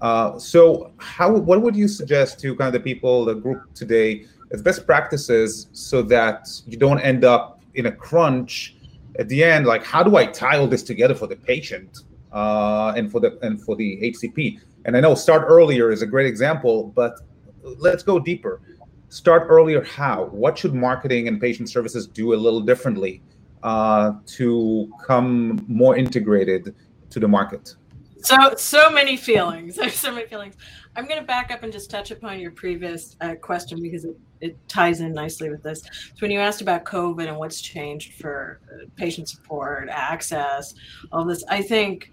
Uh, 0.00 0.38
so, 0.38 0.92
how 0.98 1.32
what 1.32 1.60
would 1.60 1.74
you 1.74 1.88
suggest 1.88 2.38
to 2.40 2.54
kind 2.54 2.68
of 2.68 2.72
the 2.72 2.80
people, 2.80 3.24
the 3.24 3.34
group 3.34 3.74
today, 3.74 4.26
as 4.52 4.62
best 4.62 4.86
practices, 4.86 5.68
so 5.72 6.02
that 6.02 6.48
you 6.66 6.76
don't 6.76 7.00
end 7.00 7.24
up 7.24 7.62
in 7.74 7.86
a 7.86 7.92
crunch 7.92 8.76
at 9.18 9.28
the 9.28 9.42
end? 9.42 9.66
Like, 9.66 9.84
how 9.84 10.02
do 10.02 10.16
I 10.16 10.26
tie 10.26 10.58
all 10.58 10.68
this 10.68 10.84
together 10.84 11.14
for 11.14 11.26
the 11.26 11.36
patient 11.36 12.04
uh, 12.32 12.92
and 12.96 13.10
for 13.10 13.20
the 13.20 13.38
and 13.42 13.60
for 13.60 13.74
the 13.74 13.98
HCP? 14.00 14.60
And 14.84 14.96
I 14.96 15.00
know 15.00 15.14
start 15.14 15.44
earlier 15.48 15.90
is 15.90 16.02
a 16.02 16.06
great 16.06 16.26
example, 16.26 16.92
but 16.94 17.20
let's 17.62 18.04
go 18.04 18.20
deeper. 18.20 18.60
Start 19.08 19.46
earlier. 19.48 19.82
How? 19.82 20.26
What 20.26 20.56
should 20.56 20.74
marketing 20.74 21.26
and 21.26 21.40
patient 21.40 21.68
services 21.68 22.06
do 22.06 22.34
a 22.34 22.36
little 22.36 22.60
differently 22.60 23.20
uh, 23.62 24.12
to 24.26 24.90
come 25.04 25.64
more 25.68 25.96
integrated 25.96 26.74
to 27.10 27.20
the 27.20 27.28
market? 27.28 27.74
So, 28.22 28.54
so 28.56 28.90
many 28.90 29.16
feelings. 29.16 29.78
So 29.92 30.12
many 30.12 30.26
feelings. 30.26 30.56
I'm 30.96 31.06
going 31.06 31.20
to 31.20 31.26
back 31.26 31.50
up 31.50 31.62
and 31.62 31.72
just 31.72 31.88
touch 31.90 32.10
upon 32.10 32.40
your 32.40 32.50
previous 32.50 33.16
uh, 33.20 33.36
question 33.36 33.80
because 33.80 34.04
it, 34.04 34.16
it 34.40 34.68
ties 34.68 35.00
in 35.00 35.12
nicely 35.12 35.50
with 35.50 35.62
this. 35.62 35.82
So, 35.82 36.18
when 36.20 36.30
you 36.30 36.40
asked 36.40 36.60
about 36.60 36.84
COVID 36.84 37.28
and 37.28 37.36
what's 37.36 37.60
changed 37.60 38.14
for 38.14 38.60
uh, 38.72 38.86
patient 38.96 39.28
support, 39.28 39.88
access, 39.90 40.74
all 41.12 41.24
this, 41.24 41.44
I 41.48 41.62
think 41.62 42.10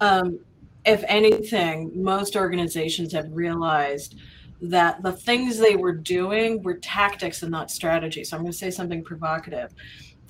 Um, 0.00 0.40
if 0.84 1.02
anything, 1.08 1.90
most 1.94 2.36
organizations 2.36 3.12
have 3.12 3.28
realized 3.32 4.16
that 4.62 5.02
the 5.02 5.12
things 5.12 5.58
they 5.58 5.76
were 5.76 5.92
doing 5.92 6.62
were 6.62 6.74
tactics 6.74 7.42
and 7.42 7.50
not 7.50 7.70
strategy. 7.70 8.22
So 8.24 8.36
I'm 8.36 8.42
going 8.42 8.52
to 8.52 8.58
say 8.58 8.70
something 8.70 9.02
provocative. 9.02 9.74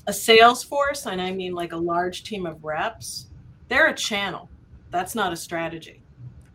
A 0.08 0.12
sales 0.12 0.62
force, 0.62 1.06
and 1.06 1.20
I 1.20 1.32
mean 1.32 1.52
like 1.52 1.72
a 1.72 1.76
large 1.76 2.22
team 2.22 2.46
of 2.46 2.62
reps, 2.62 3.26
they're 3.68 3.88
a 3.88 3.94
channel. 3.94 4.48
That's 4.90 5.16
not 5.16 5.32
a 5.32 5.36
strategy, 5.36 6.00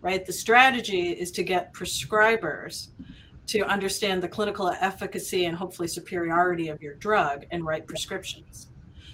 right? 0.01 0.25
The 0.25 0.31
strategy 0.31 1.09
is 1.09 1.31
to 1.31 1.43
get 1.43 1.73
prescribers 1.73 2.87
to 3.47 3.63
understand 3.63 4.23
the 4.23 4.29
clinical 4.29 4.69
efficacy 4.69 5.45
and 5.45 5.57
hopefully 5.57 5.89
superiority 5.89 6.69
of 6.69 6.81
your 6.81 6.93
drug 6.95 7.45
and 7.51 7.65
write 7.65 7.87
prescriptions. 7.87 8.67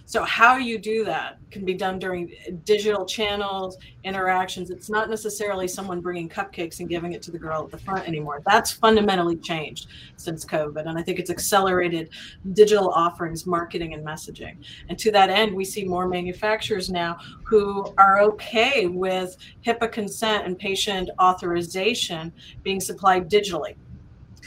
So 0.07 0.23
how 0.23 0.55
you 0.55 0.77
do 0.77 1.03
that 1.03 1.37
can 1.51 1.65
be 1.65 1.73
done 1.73 1.99
during 1.99 2.31
digital 2.63 3.05
channels, 3.05 3.77
interactions. 4.05 4.69
It's 4.69 4.89
not 4.89 5.09
necessarily 5.09 5.67
someone 5.67 5.99
bringing 5.99 6.29
cupcakes 6.29 6.79
and 6.79 6.87
giving 6.87 7.11
it 7.11 7.21
to 7.23 7.31
the 7.31 7.37
girl 7.37 7.65
at 7.65 7.71
the 7.71 7.77
front 7.77 8.07
anymore. 8.07 8.41
That's 8.45 8.71
fundamentally 8.71 9.35
changed 9.35 9.87
since 10.15 10.45
COVID. 10.45 10.87
And 10.87 10.97
I 10.97 11.03
think 11.03 11.19
it's 11.19 11.29
accelerated 11.29 12.11
digital 12.53 12.89
offerings, 12.89 13.45
marketing, 13.45 13.93
and 13.93 14.05
messaging. 14.05 14.55
And 14.87 14.97
to 14.97 15.11
that 15.11 15.29
end, 15.29 15.53
we 15.53 15.65
see 15.65 15.83
more 15.83 16.07
manufacturers 16.07 16.89
now 16.89 17.17
who 17.43 17.93
are 17.97 18.21
okay 18.21 18.87
with 18.87 19.35
HIPAA 19.65 19.91
consent 19.91 20.45
and 20.45 20.57
patient 20.57 21.09
authorization 21.19 22.31
being 22.63 22.79
supplied 22.79 23.29
digitally 23.29 23.75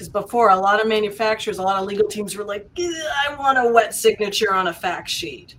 because 0.01 0.09
before 0.09 0.49
a 0.49 0.57
lot 0.57 0.81
of 0.81 0.89
manufacturers 0.89 1.59
a 1.59 1.63
lot 1.63 1.79
of 1.79 1.87
legal 1.87 2.09
teams 2.09 2.35
were 2.35 2.45
like 2.45 2.67
i 2.79 3.35
want 3.39 3.59
a 3.59 3.71
wet 3.71 3.95
signature 3.95 4.55
on 4.55 4.69
a 4.69 4.73
fact 4.73 5.11
sheet. 5.11 5.57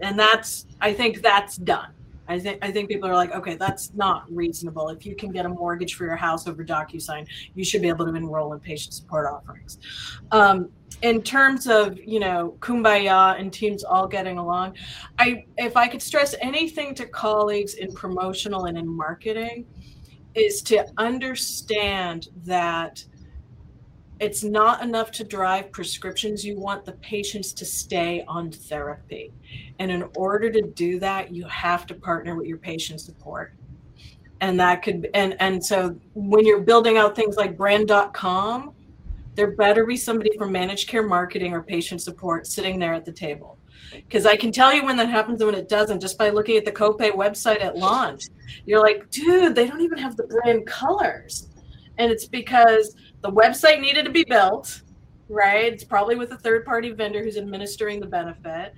And 0.00 0.18
that's 0.18 0.66
i 0.80 0.94
think 0.94 1.20
that's 1.20 1.58
done. 1.58 1.92
I 2.26 2.38
think 2.38 2.58
i 2.62 2.70
think 2.70 2.88
people 2.88 3.06
are 3.06 3.14
like 3.14 3.32
okay 3.32 3.56
that's 3.56 3.92
not 3.92 4.24
reasonable. 4.32 4.88
If 4.88 5.04
you 5.04 5.14
can 5.14 5.30
get 5.30 5.44
a 5.44 5.48
mortgage 5.50 5.94
for 5.94 6.06
your 6.06 6.16
house 6.16 6.48
over 6.48 6.64
docusign 6.64 7.26
you 7.54 7.62
should 7.62 7.82
be 7.82 7.88
able 7.88 8.06
to 8.06 8.14
enroll 8.14 8.54
in 8.54 8.60
patient 8.60 8.94
support 8.94 9.26
offerings. 9.30 9.78
Um, 10.32 10.70
in 11.02 11.22
terms 11.22 11.66
of 11.66 11.98
you 11.98 12.18
know 12.18 12.56
kumbaya 12.60 13.38
and 13.38 13.52
teams 13.52 13.84
all 13.84 14.06
getting 14.06 14.38
along 14.38 14.76
i 15.18 15.44
if 15.56 15.74
i 15.76 15.88
could 15.88 16.02
stress 16.02 16.34
anything 16.42 16.94
to 16.94 17.06
colleagues 17.06 17.74
in 17.74 17.90
promotional 17.92 18.66
and 18.66 18.76
in 18.76 18.86
marketing 18.86 19.64
is 20.34 20.62
to 20.62 20.86
understand 20.98 22.28
that 22.44 23.04
it's 24.20 24.44
not 24.44 24.82
enough 24.82 25.10
to 25.12 25.24
drive 25.24 25.72
prescriptions. 25.72 26.44
You 26.44 26.58
want 26.58 26.84
the 26.84 26.92
patients 26.92 27.54
to 27.54 27.64
stay 27.64 28.22
on 28.28 28.52
therapy. 28.52 29.32
And 29.78 29.90
in 29.90 30.04
order 30.14 30.50
to 30.50 30.60
do 30.60 31.00
that, 31.00 31.34
you 31.34 31.46
have 31.46 31.86
to 31.86 31.94
partner 31.94 32.36
with 32.36 32.46
your 32.46 32.58
patient 32.58 33.00
support. 33.00 33.54
And 34.42 34.60
that 34.60 34.82
could, 34.82 35.08
and, 35.14 35.36
and 35.40 35.64
so 35.64 35.96
when 36.14 36.46
you're 36.46 36.60
building 36.60 36.98
out 36.98 37.16
things 37.16 37.36
like 37.36 37.56
brand.com, 37.56 38.74
there 39.36 39.52
better 39.52 39.86
be 39.86 39.96
somebody 39.96 40.36
from 40.36 40.52
managed 40.52 40.88
care 40.88 41.06
marketing 41.06 41.54
or 41.54 41.62
patient 41.62 42.02
support 42.02 42.46
sitting 42.46 42.78
there 42.78 42.92
at 42.92 43.06
the 43.06 43.12
table. 43.12 43.56
Because 43.90 44.26
I 44.26 44.36
can 44.36 44.52
tell 44.52 44.72
you 44.72 44.84
when 44.84 44.96
that 44.98 45.08
happens 45.08 45.40
and 45.40 45.50
when 45.50 45.58
it 45.58 45.68
doesn't 45.68 46.00
just 46.00 46.18
by 46.18 46.28
looking 46.28 46.56
at 46.56 46.64
the 46.66 46.72
copay 46.72 47.10
website 47.10 47.62
at 47.62 47.76
launch. 47.76 48.24
You're 48.66 48.80
like, 48.80 49.10
dude, 49.10 49.54
they 49.54 49.66
don't 49.66 49.80
even 49.80 49.98
have 49.98 50.16
the 50.16 50.24
brand 50.24 50.66
colors. 50.66 51.48
And 52.00 52.10
it's 52.10 52.26
because 52.26 52.96
the 53.20 53.30
website 53.30 53.78
needed 53.78 54.06
to 54.06 54.10
be 54.10 54.24
built, 54.24 54.80
right? 55.28 55.70
It's 55.70 55.84
probably 55.84 56.16
with 56.16 56.32
a 56.32 56.38
third 56.38 56.64
party 56.64 56.92
vendor 56.92 57.22
who's 57.22 57.36
administering 57.36 58.00
the 58.00 58.06
benefit. 58.06 58.72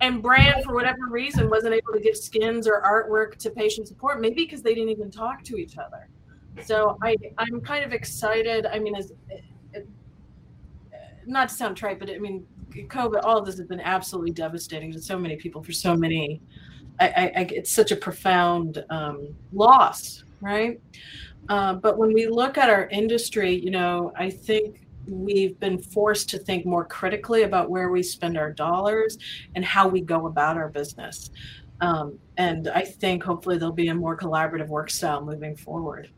And 0.00 0.22
brand, 0.22 0.62
for 0.64 0.72
whatever 0.72 1.08
reason, 1.10 1.50
wasn't 1.50 1.74
able 1.74 1.92
to 1.92 1.98
give 1.98 2.16
skins 2.16 2.68
or 2.68 2.80
artwork 2.80 3.36
to 3.38 3.50
patient 3.50 3.88
support, 3.88 4.20
maybe 4.20 4.44
because 4.44 4.62
they 4.62 4.74
didn't 4.74 4.90
even 4.90 5.10
talk 5.10 5.42
to 5.42 5.56
each 5.56 5.76
other. 5.76 6.08
So 6.64 6.98
I, 7.02 7.16
I'm 7.36 7.60
kind 7.60 7.84
of 7.84 7.92
excited. 7.92 8.64
I 8.66 8.78
mean, 8.78 8.94
as 8.94 9.12
not 11.26 11.48
to 11.48 11.54
sound 11.54 11.76
trite, 11.76 11.98
but 11.98 12.10
I 12.10 12.18
mean, 12.18 12.46
COVID, 12.70 13.24
all 13.24 13.38
of 13.38 13.44
this 13.44 13.58
has 13.58 13.66
been 13.66 13.80
absolutely 13.80 14.30
devastating 14.30 14.92
to 14.92 15.00
so 15.00 15.18
many 15.18 15.34
people 15.34 15.64
for 15.64 15.72
so 15.72 15.96
many. 15.96 16.40
I, 17.00 17.32
I, 17.36 17.46
it's 17.50 17.72
such 17.72 17.90
a 17.90 17.96
profound 17.96 18.84
um, 18.88 19.34
loss, 19.52 20.22
right? 20.40 20.80
Uh, 21.48 21.74
but 21.74 21.98
when 21.98 22.12
we 22.12 22.26
look 22.26 22.56
at 22.56 22.70
our 22.70 22.86
industry, 22.88 23.54
you 23.54 23.70
know, 23.70 24.12
I 24.16 24.30
think 24.30 24.86
we've 25.06 25.58
been 25.58 25.78
forced 25.78 26.28
to 26.30 26.38
think 26.38 26.64
more 26.64 26.84
critically 26.84 27.42
about 27.42 27.70
where 27.70 27.90
we 27.90 28.02
spend 28.02 28.38
our 28.38 28.52
dollars 28.52 29.18
and 29.54 29.64
how 29.64 29.88
we 29.88 30.00
go 30.00 30.26
about 30.26 30.56
our 30.56 30.68
business. 30.68 31.30
Um, 31.80 32.18
and 32.36 32.68
I 32.68 32.82
think 32.82 33.24
hopefully 33.24 33.58
there'll 33.58 33.74
be 33.74 33.88
a 33.88 33.94
more 33.94 34.16
collaborative 34.16 34.68
work 34.68 34.88
style 34.88 35.20
moving 35.24 35.56
forward. 35.56 36.10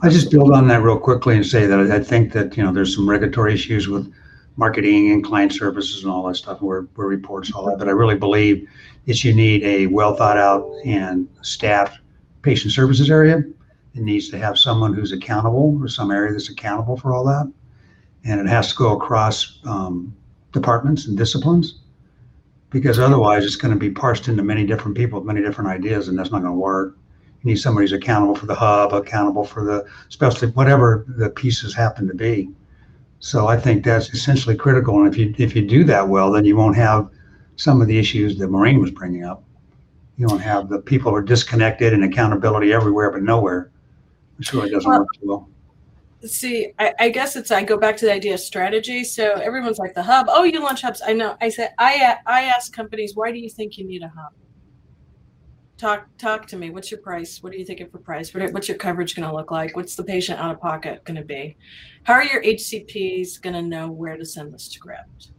I 0.00 0.08
just 0.08 0.30
build 0.30 0.52
on 0.52 0.68
that 0.68 0.82
real 0.82 0.98
quickly 0.98 1.34
and 1.34 1.44
say 1.44 1.66
that 1.66 1.90
I 1.90 1.98
think 1.98 2.32
that 2.32 2.56
you 2.56 2.62
know 2.62 2.72
there's 2.72 2.94
some 2.94 3.10
regulatory 3.10 3.54
issues 3.54 3.88
with 3.88 4.12
marketing 4.56 5.10
and 5.10 5.24
client 5.24 5.52
services 5.52 6.04
and 6.04 6.12
all 6.12 6.28
that 6.28 6.36
stuff 6.36 6.62
where, 6.62 6.82
where 6.94 7.08
reports 7.08 7.52
all 7.52 7.66
that. 7.66 7.78
But 7.78 7.88
I 7.88 7.92
really 7.92 8.14
believe 8.14 8.68
that 9.06 9.24
you 9.24 9.34
need 9.34 9.64
a 9.64 9.86
well 9.86 10.14
thought 10.14 10.36
out 10.36 10.70
and 10.84 11.28
staffed 11.42 11.98
patient 12.48 12.72
services 12.72 13.10
area. 13.10 13.44
It 13.94 14.00
needs 14.00 14.30
to 14.30 14.38
have 14.38 14.58
someone 14.58 14.94
who's 14.94 15.12
accountable 15.12 15.78
or 15.82 15.86
some 15.86 16.10
area 16.10 16.32
that's 16.32 16.48
accountable 16.48 16.96
for 16.96 17.12
all 17.14 17.22
that. 17.26 17.52
And 18.24 18.40
it 18.40 18.48
has 18.48 18.70
to 18.70 18.74
go 18.74 18.96
across 18.96 19.60
um, 19.66 20.16
departments 20.52 21.04
and 21.06 21.18
disciplines 21.18 21.80
because 22.70 22.98
otherwise 22.98 23.44
it's 23.44 23.56
going 23.56 23.74
to 23.74 23.78
be 23.78 23.90
parsed 23.90 24.28
into 24.28 24.42
many 24.42 24.64
different 24.64 24.96
people 24.96 25.20
with 25.20 25.26
many 25.26 25.42
different 25.42 25.68
ideas 25.68 26.08
and 26.08 26.18
that's 26.18 26.30
not 26.30 26.40
going 26.40 26.54
to 26.54 26.58
work. 26.58 26.96
You 27.42 27.50
need 27.50 27.56
somebody 27.56 27.84
who's 27.84 27.92
accountable 27.92 28.34
for 28.34 28.46
the 28.46 28.54
hub, 28.54 28.94
accountable 28.94 29.44
for 29.44 29.62
the 29.66 29.86
specialty, 30.08 30.46
whatever 30.54 31.04
the 31.06 31.28
pieces 31.28 31.74
happen 31.74 32.08
to 32.08 32.14
be. 32.14 32.50
So 33.20 33.46
I 33.46 33.58
think 33.58 33.84
that's 33.84 34.08
essentially 34.14 34.56
critical. 34.56 34.98
And 34.98 35.06
if 35.06 35.18
you 35.18 35.34
if 35.36 35.54
you 35.54 35.66
do 35.66 35.84
that 35.84 36.08
well, 36.08 36.32
then 36.32 36.46
you 36.46 36.56
won't 36.56 36.76
have 36.76 37.10
some 37.56 37.82
of 37.82 37.88
the 37.88 37.98
issues 37.98 38.38
that 38.38 38.48
Maureen 38.48 38.80
was 38.80 38.90
bringing 38.90 39.24
up 39.24 39.44
you 40.18 40.26
don't 40.26 40.40
have 40.40 40.68
the 40.68 40.80
people 40.80 41.14
are 41.14 41.22
disconnected 41.22 41.92
and 41.92 42.04
accountability 42.04 42.72
everywhere 42.72 43.10
but 43.12 43.22
nowhere, 43.22 43.70
which 44.36 44.52
really 44.52 44.68
doesn't 44.68 44.90
well, 44.90 45.00
work 45.00 45.08
well. 45.22 45.48
See, 46.24 46.72
I, 46.80 46.92
I, 46.98 47.08
guess 47.10 47.36
it's 47.36 47.52
I 47.52 47.62
go 47.62 47.76
back 47.76 47.96
to 47.98 48.06
the 48.06 48.12
idea 48.12 48.34
of 48.34 48.40
strategy. 48.40 49.04
So 49.04 49.34
everyone's 49.34 49.78
like 49.78 49.94
the 49.94 50.02
hub. 50.02 50.26
Oh, 50.28 50.42
you 50.42 50.60
launch 50.60 50.82
hubs. 50.82 51.00
I 51.06 51.12
know. 51.12 51.36
I 51.40 51.48
said 51.48 51.72
I 51.78 52.16
I 52.26 52.42
ask 52.44 52.72
companies, 52.72 53.14
why 53.14 53.30
do 53.30 53.38
you 53.38 53.48
think 53.48 53.78
you 53.78 53.86
need 53.86 54.02
a 54.02 54.08
hub? 54.08 54.32
Talk 55.76 56.08
talk 56.18 56.46
to 56.48 56.56
me. 56.56 56.70
What's 56.70 56.90
your 56.90 56.98
price? 57.00 57.40
What 57.40 57.52
are 57.52 57.56
you 57.56 57.64
thinking 57.64 57.88
for 57.88 57.98
price? 57.98 58.34
What, 58.34 58.52
what's 58.52 58.66
your 58.66 58.76
coverage 58.76 59.14
going 59.14 59.28
to 59.28 59.32
look 59.32 59.52
like? 59.52 59.76
What's 59.76 59.94
the 59.94 60.02
patient 60.02 60.40
out 60.40 60.50
of 60.50 60.60
pocket 60.60 61.04
going 61.04 61.18
to 61.18 61.24
be? 61.24 61.56
How 62.02 62.14
are 62.14 62.24
your 62.24 62.42
HCPs 62.42 63.40
going 63.40 63.54
to 63.54 63.62
know 63.62 63.88
where 63.88 64.16
to 64.16 64.24
send 64.24 64.52
the 64.52 64.58
script? 64.58 65.30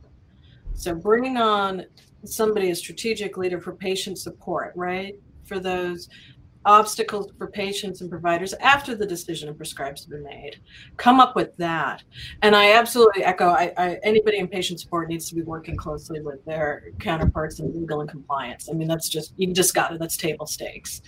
So 0.74 0.96
bringing 0.96 1.36
on 1.36 1.84
somebody 2.26 2.72
a 2.72 2.76
strategic 2.76 3.38
leader 3.38 3.60
for 3.60 3.74
patient 3.74 4.18
support, 4.18 4.74
right? 4.76 5.16
For 5.46 5.60
those 5.60 6.10
obstacles 6.66 7.32
for 7.38 7.48
patients 7.48 8.02
and 8.02 8.10
providers 8.10 8.54
after 8.56 8.94
the 8.94 9.06
decision 9.06 9.48
of 9.48 9.58
prescribes 9.58 10.02
have 10.02 10.10
been 10.10 10.24
made. 10.24 10.60
Come 10.98 11.20
up 11.20 11.36
with 11.36 11.56
that. 11.58 12.04
And 12.42 12.56
I 12.56 12.74
absolutely 12.74 13.24
echo 13.24 13.50
I, 13.50 13.74
I, 13.78 14.00
anybody 14.04 14.38
in 14.38 14.48
patient 14.48 14.80
support 14.80 15.08
needs 15.08 15.30
to 15.30 15.36
be 15.36 15.42
working 15.42 15.78
closely 15.78 16.22
with 16.22 16.44
their 16.46 16.92
counterparts 17.00 17.60
in 17.60 17.74
legal 17.74 18.02
and 18.02 18.10
compliance. 18.10 18.70
I 18.70 18.74
mean, 18.74 18.88
that's 18.88 19.10
just, 19.10 19.34
you 19.38 19.52
just 19.54 19.74
got 19.74 19.94
it, 19.94 20.00
that's 20.00 20.18
table 20.18 20.46
stakes. 20.46 21.02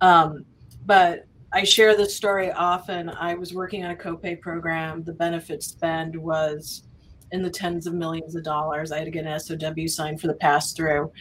Um, 0.00 0.44
but 0.84 1.26
I 1.52 1.64
share 1.64 1.96
this 1.96 2.14
story 2.14 2.50
often. 2.52 3.08
I 3.10 3.34
was 3.34 3.52
working 3.52 3.84
on 3.84 3.90
a 3.90 3.96
copay 3.96 4.40
program. 4.40 5.04
The 5.04 5.12
benefit 5.12 5.62
spend 5.62 6.16
was 6.16 6.84
in 7.32 7.42
the 7.42 7.50
tens 7.50 7.86
of 7.86 7.94
millions 7.94 8.36
of 8.36 8.44
dollars. 8.44 8.92
I 8.92 8.98
had 8.98 9.04
to 9.04 9.10
get 9.10 9.26
an 9.26 9.40
SOW 9.40 9.86
signed 9.86 10.20
for 10.20 10.26
the 10.28 10.34
pass 10.34 10.72
through. 10.72 11.12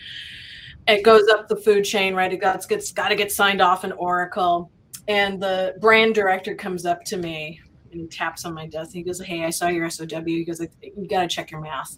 It 0.87 1.03
goes 1.03 1.27
up 1.29 1.47
the 1.47 1.55
food 1.55 1.83
chain, 1.83 2.13
right? 2.13 2.31
It 2.31 2.37
got, 2.37 2.67
gets 2.67 2.91
got 2.91 3.09
to 3.09 3.15
get 3.15 3.31
signed 3.31 3.61
off 3.61 3.83
in 3.83 3.91
Oracle. 3.93 4.71
And 5.07 5.41
the 5.41 5.75
brand 5.79 6.15
director 6.15 6.55
comes 6.55 6.85
up 6.85 7.03
to 7.05 7.17
me 7.17 7.59
and 7.91 8.01
he 8.01 8.07
taps 8.07 8.45
on 8.45 8.53
my 8.53 8.67
desk. 8.67 8.91
He 8.93 9.03
goes, 9.03 9.21
"Hey, 9.21 9.43
I 9.43 9.49
saw 9.49 9.67
your 9.67 9.89
SOW." 9.89 10.23
He 10.25 10.45
goes, 10.45 10.61
"You 10.81 11.07
got 11.07 11.21
to 11.21 11.27
check 11.27 11.51
your 11.51 11.61
math. 11.61 11.97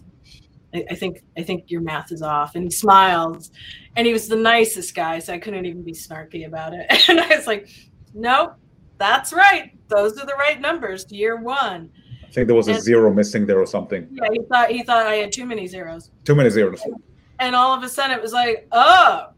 I, 0.74 0.84
I 0.90 0.94
think 0.94 1.22
I 1.36 1.42
think 1.42 1.70
your 1.70 1.80
math 1.80 2.12
is 2.12 2.22
off." 2.22 2.54
And 2.54 2.64
he 2.64 2.70
smiles, 2.70 3.50
and 3.96 4.06
he 4.06 4.12
was 4.12 4.28
the 4.28 4.36
nicest 4.36 4.94
guy, 4.94 5.18
so 5.18 5.32
I 5.32 5.38
couldn't 5.38 5.66
even 5.66 5.82
be 5.82 5.92
snarky 5.92 6.46
about 6.46 6.74
it. 6.74 6.86
And 7.08 7.20
I 7.20 7.36
was 7.36 7.46
like, 7.46 7.68
"Nope, 8.12 8.54
that's 8.98 9.32
right. 9.32 9.72
Those 9.88 10.18
are 10.18 10.26
the 10.26 10.34
right 10.34 10.60
numbers. 10.60 11.06
Year 11.10 11.36
one." 11.36 11.90
Think 12.34 12.48
there 12.48 12.56
was 12.56 12.68
a 12.68 12.72
and, 12.72 12.82
zero 12.82 13.12
missing 13.12 13.46
there 13.46 13.60
or 13.60 13.66
something. 13.66 14.08
Yeah, 14.10 14.28
he 14.32 14.40
thought 14.42 14.70
he 14.70 14.82
thought 14.82 15.06
I 15.06 15.14
had 15.14 15.32
too 15.32 15.46
many 15.46 15.66
zeros. 15.66 16.10
Too 16.24 16.34
many 16.34 16.50
zeros. 16.50 16.82
And 17.38 17.54
all 17.54 17.72
of 17.72 17.82
a 17.82 17.88
sudden 17.88 18.16
it 18.16 18.22
was 18.22 18.32
like, 18.32 18.66
oh, 18.72 19.28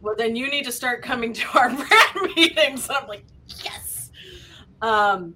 well 0.00 0.14
then 0.16 0.34
you 0.34 0.48
need 0.50 0.64
to 0.64 0.72
start 0.72 1.02
coming 1.02 1.32
to 1.34 1.58
our 1.58 1.68
brand 1.74 2.34
meetings. 2.36 2.88
I'm 2.90 3.06
like, 3.06 3.24
yes. 3.62 4.10
Um, 4.80 5.34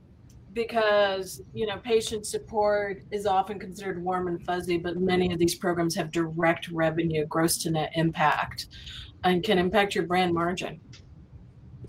because 0.55 1.43
you 1.53 1.67
know 1.67 1.77
patient 1.79 2.27
support 2.27 3.03
is 3.11 3.27
often 3.27 3.59
considered 3.59 4.03
warm 4.03 4.27
and 4.27 4.43
fuzzy, 4.43 4.79
but 4.79 4.97
many 4.97 5.33
of 5.33 5.39
these 5.39 5.55
programs 5.55 5.95
have 5.95 6.11
direct 6.11 6.69
revenue, 6.69 7.27
gross 7.27 7.59
to 7.59 7.71
net 7.71 7.93
impact, 7.95 8.69
and 9.25 9.45
can 9.45 9.59
impact 9.59 9.95
your 9.95 10.05
brand 10.05 10.33
margin. 10.33 10.81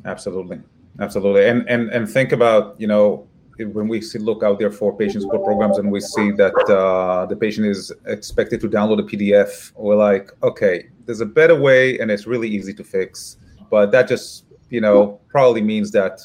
Absolutely, 0.04 0.60
absolutely, 1.00 1.48
and 1.48 1.68
and 1.70 1.90
and 1.90 2.10
think 2.10 2.34
about 2.34 2.80
you 2.80 2.88
know 2.88 3.27
when 3.66 3.88
we 3.88 4.02
see, 4.02 4.20
look 4.20 4.44
out 4.44 4.60
there 4.60 4.72
for 4.72 4.96
patient 4.96 5.24
support 5.24 5.44
programs 5.44 5.78
and 5.78 5.92
we 5.92 6.00
see 6.00 6.32
that 6.32 6.54
uh, 6.70 7.26
the 7.26 7.36
patient 7.36 7.68
is 7.68 7.92
expected 8.06 8.62
to 8.62 8.70
download 8.70 9.00
a 9.00 9.04
PDF, 9.04 9.72
we're 9.76 9.96
like, 9.96 10.32
okay, 10.44 10.88
there's 11.06 11.22
a 11.22 11.26
better 11.26 11.56
way 11.56 11.98
and 12.00 12.12
it's 12.12 12.28
really 12.28 12.50
easy 12.50 12.74
to 12.74 12.84
fix. 12.84 13.38
But 13.70 13.92
that 13.92 14.08
just, 14.08 14.46
you 14.70 14.82
know, 14.82 15.20
probably 15.30 15.62
means 15.62 15.92
that 15.92 16.22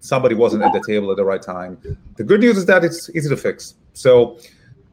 somebody 0.00 0.34
wasn't 0.34 0.62
at 0.62 0.72
the 0.72 0.82
table 0.86 1.10
at 1.10 1.16
the 1.16 1.24
right 1.24 1.42
time. 1.42 1.78
The 2.16 2.24
good 2.24 2.40
news 2.40 2.56
is 2.56 2.66
that 2.66 2.84
it's 2.84 3.10
easy 3.10 3.28
to 3.28 3.36
fix. 3.36 3.74
So 3.92 4.38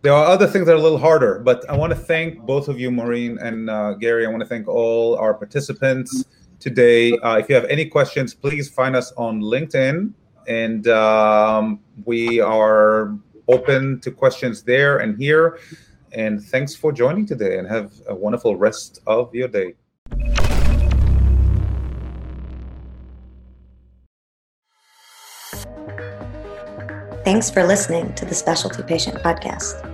there 0.02 0.14
are 0.14 0.26
other 0.26 0.48
things 0.48 0.66
that 0.66 0.74
are 0.74 0.80
a 0.80 0.82
little 0.82 0.98
harder, 0.98 1.40
but 1.40 1.70
I 1.70 1.76
want 1.76 1.92
to 1.92 2.00
thank 2.00 2.40
both 2.40 2.68
of 2.68 2.80
you, 2.80 2.92
Maureen 2.92 3.38
and 3.40 3.70
uh, 3.70 3.94
Gary. 3.94 4.26
I 4.26 4.30
want 4.30 4.42
to 4.42 4.48
thank 4.48 4.68
all 4.68 5.16
our 5.16 5.34
participants 5.34 6.26
today. 6.60 7.12
Uh, 7.20 7.38
if 7.38 7.50
you 7.50 7.56
have 7.56 7.66
any 7.66 7.86
questions, 7.86 8.34
please 8.34 8.70
find 8.70 8.96
us 8.96 9.12
on 9.18 9.42
LinkedIn 9.42 10.14
and 10.48 10.88
um, 10.88 11.80
we 12.06 12.40
are 12.40 13.18
open 13.48 14.00
to 14.02 14.12
questions 14.12 14.64
there 14.64 15.00
and 15.00 15.18
here. 15.18 15.60
And 16.14 16.44
thanks 16.44 16.76
for 16.76 16.92
joining 16.92 17.26
today 17.26 17.58
and 17.58 17.68
have 17.68 17.94
a 18.08 18.16
wonderful 18.16 18.56
rest 18.56 19.02
of 19.08 19.34
your 19.34 19.48
day. 19.48 19.76
Thanks 27.24 27.52
for 27.52 27.64
listening 27.64 28.14
to 28.16 28.26
the 28.26 28.34
Specialty 28.34 28.84
Patient 28.84 29.18
Podcast. 29.18 29.88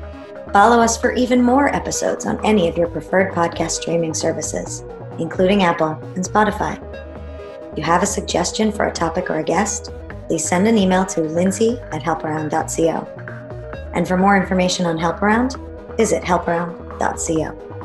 Follow 0.53 0.81
us 0.81 0.97
for 0.97 1.11
even 1.11 1.43
more 1.43 1.67
episodes 1.75 2.25
on 2.25 2.43
any 2.45 2.69
of 2.69 2.77
your 2.77 2.87
preferred 2.87 3.33
podcast 3.33 3.71
streaming 3.71 4.13
services, 4.13 4.83
including 5.19 5.61
Apple 5.61 5.99
and 6.15 6.23
Spotify. 6.23 6.81
You 7.77 7.83
have 7.83 8.01
a 8.01 8.07
suggestion 8.07 8.71
for 8.71 8.87
a 8.87 8.91
topic 8.91 9.29
or 9.29 9.39
a 9.39 9.43
guest? 9.43 9.91
Please 10.27 10.47
send 10.47 10.67
an 10.67 10.77
email 10.77 11.05
to 11.05 11.21
lindsay 11.21 11.79
at 11.91 12.01
helparound.co. 12.03 13.07
And 13.93 14.07
for 14.07 14.17
more 14.17 14.37
information 14.37 14.85
on 14.85 14.97
HelpAround, 14.97 15.55
visit 15.97 16.23
helparound.co. 16.23 17.76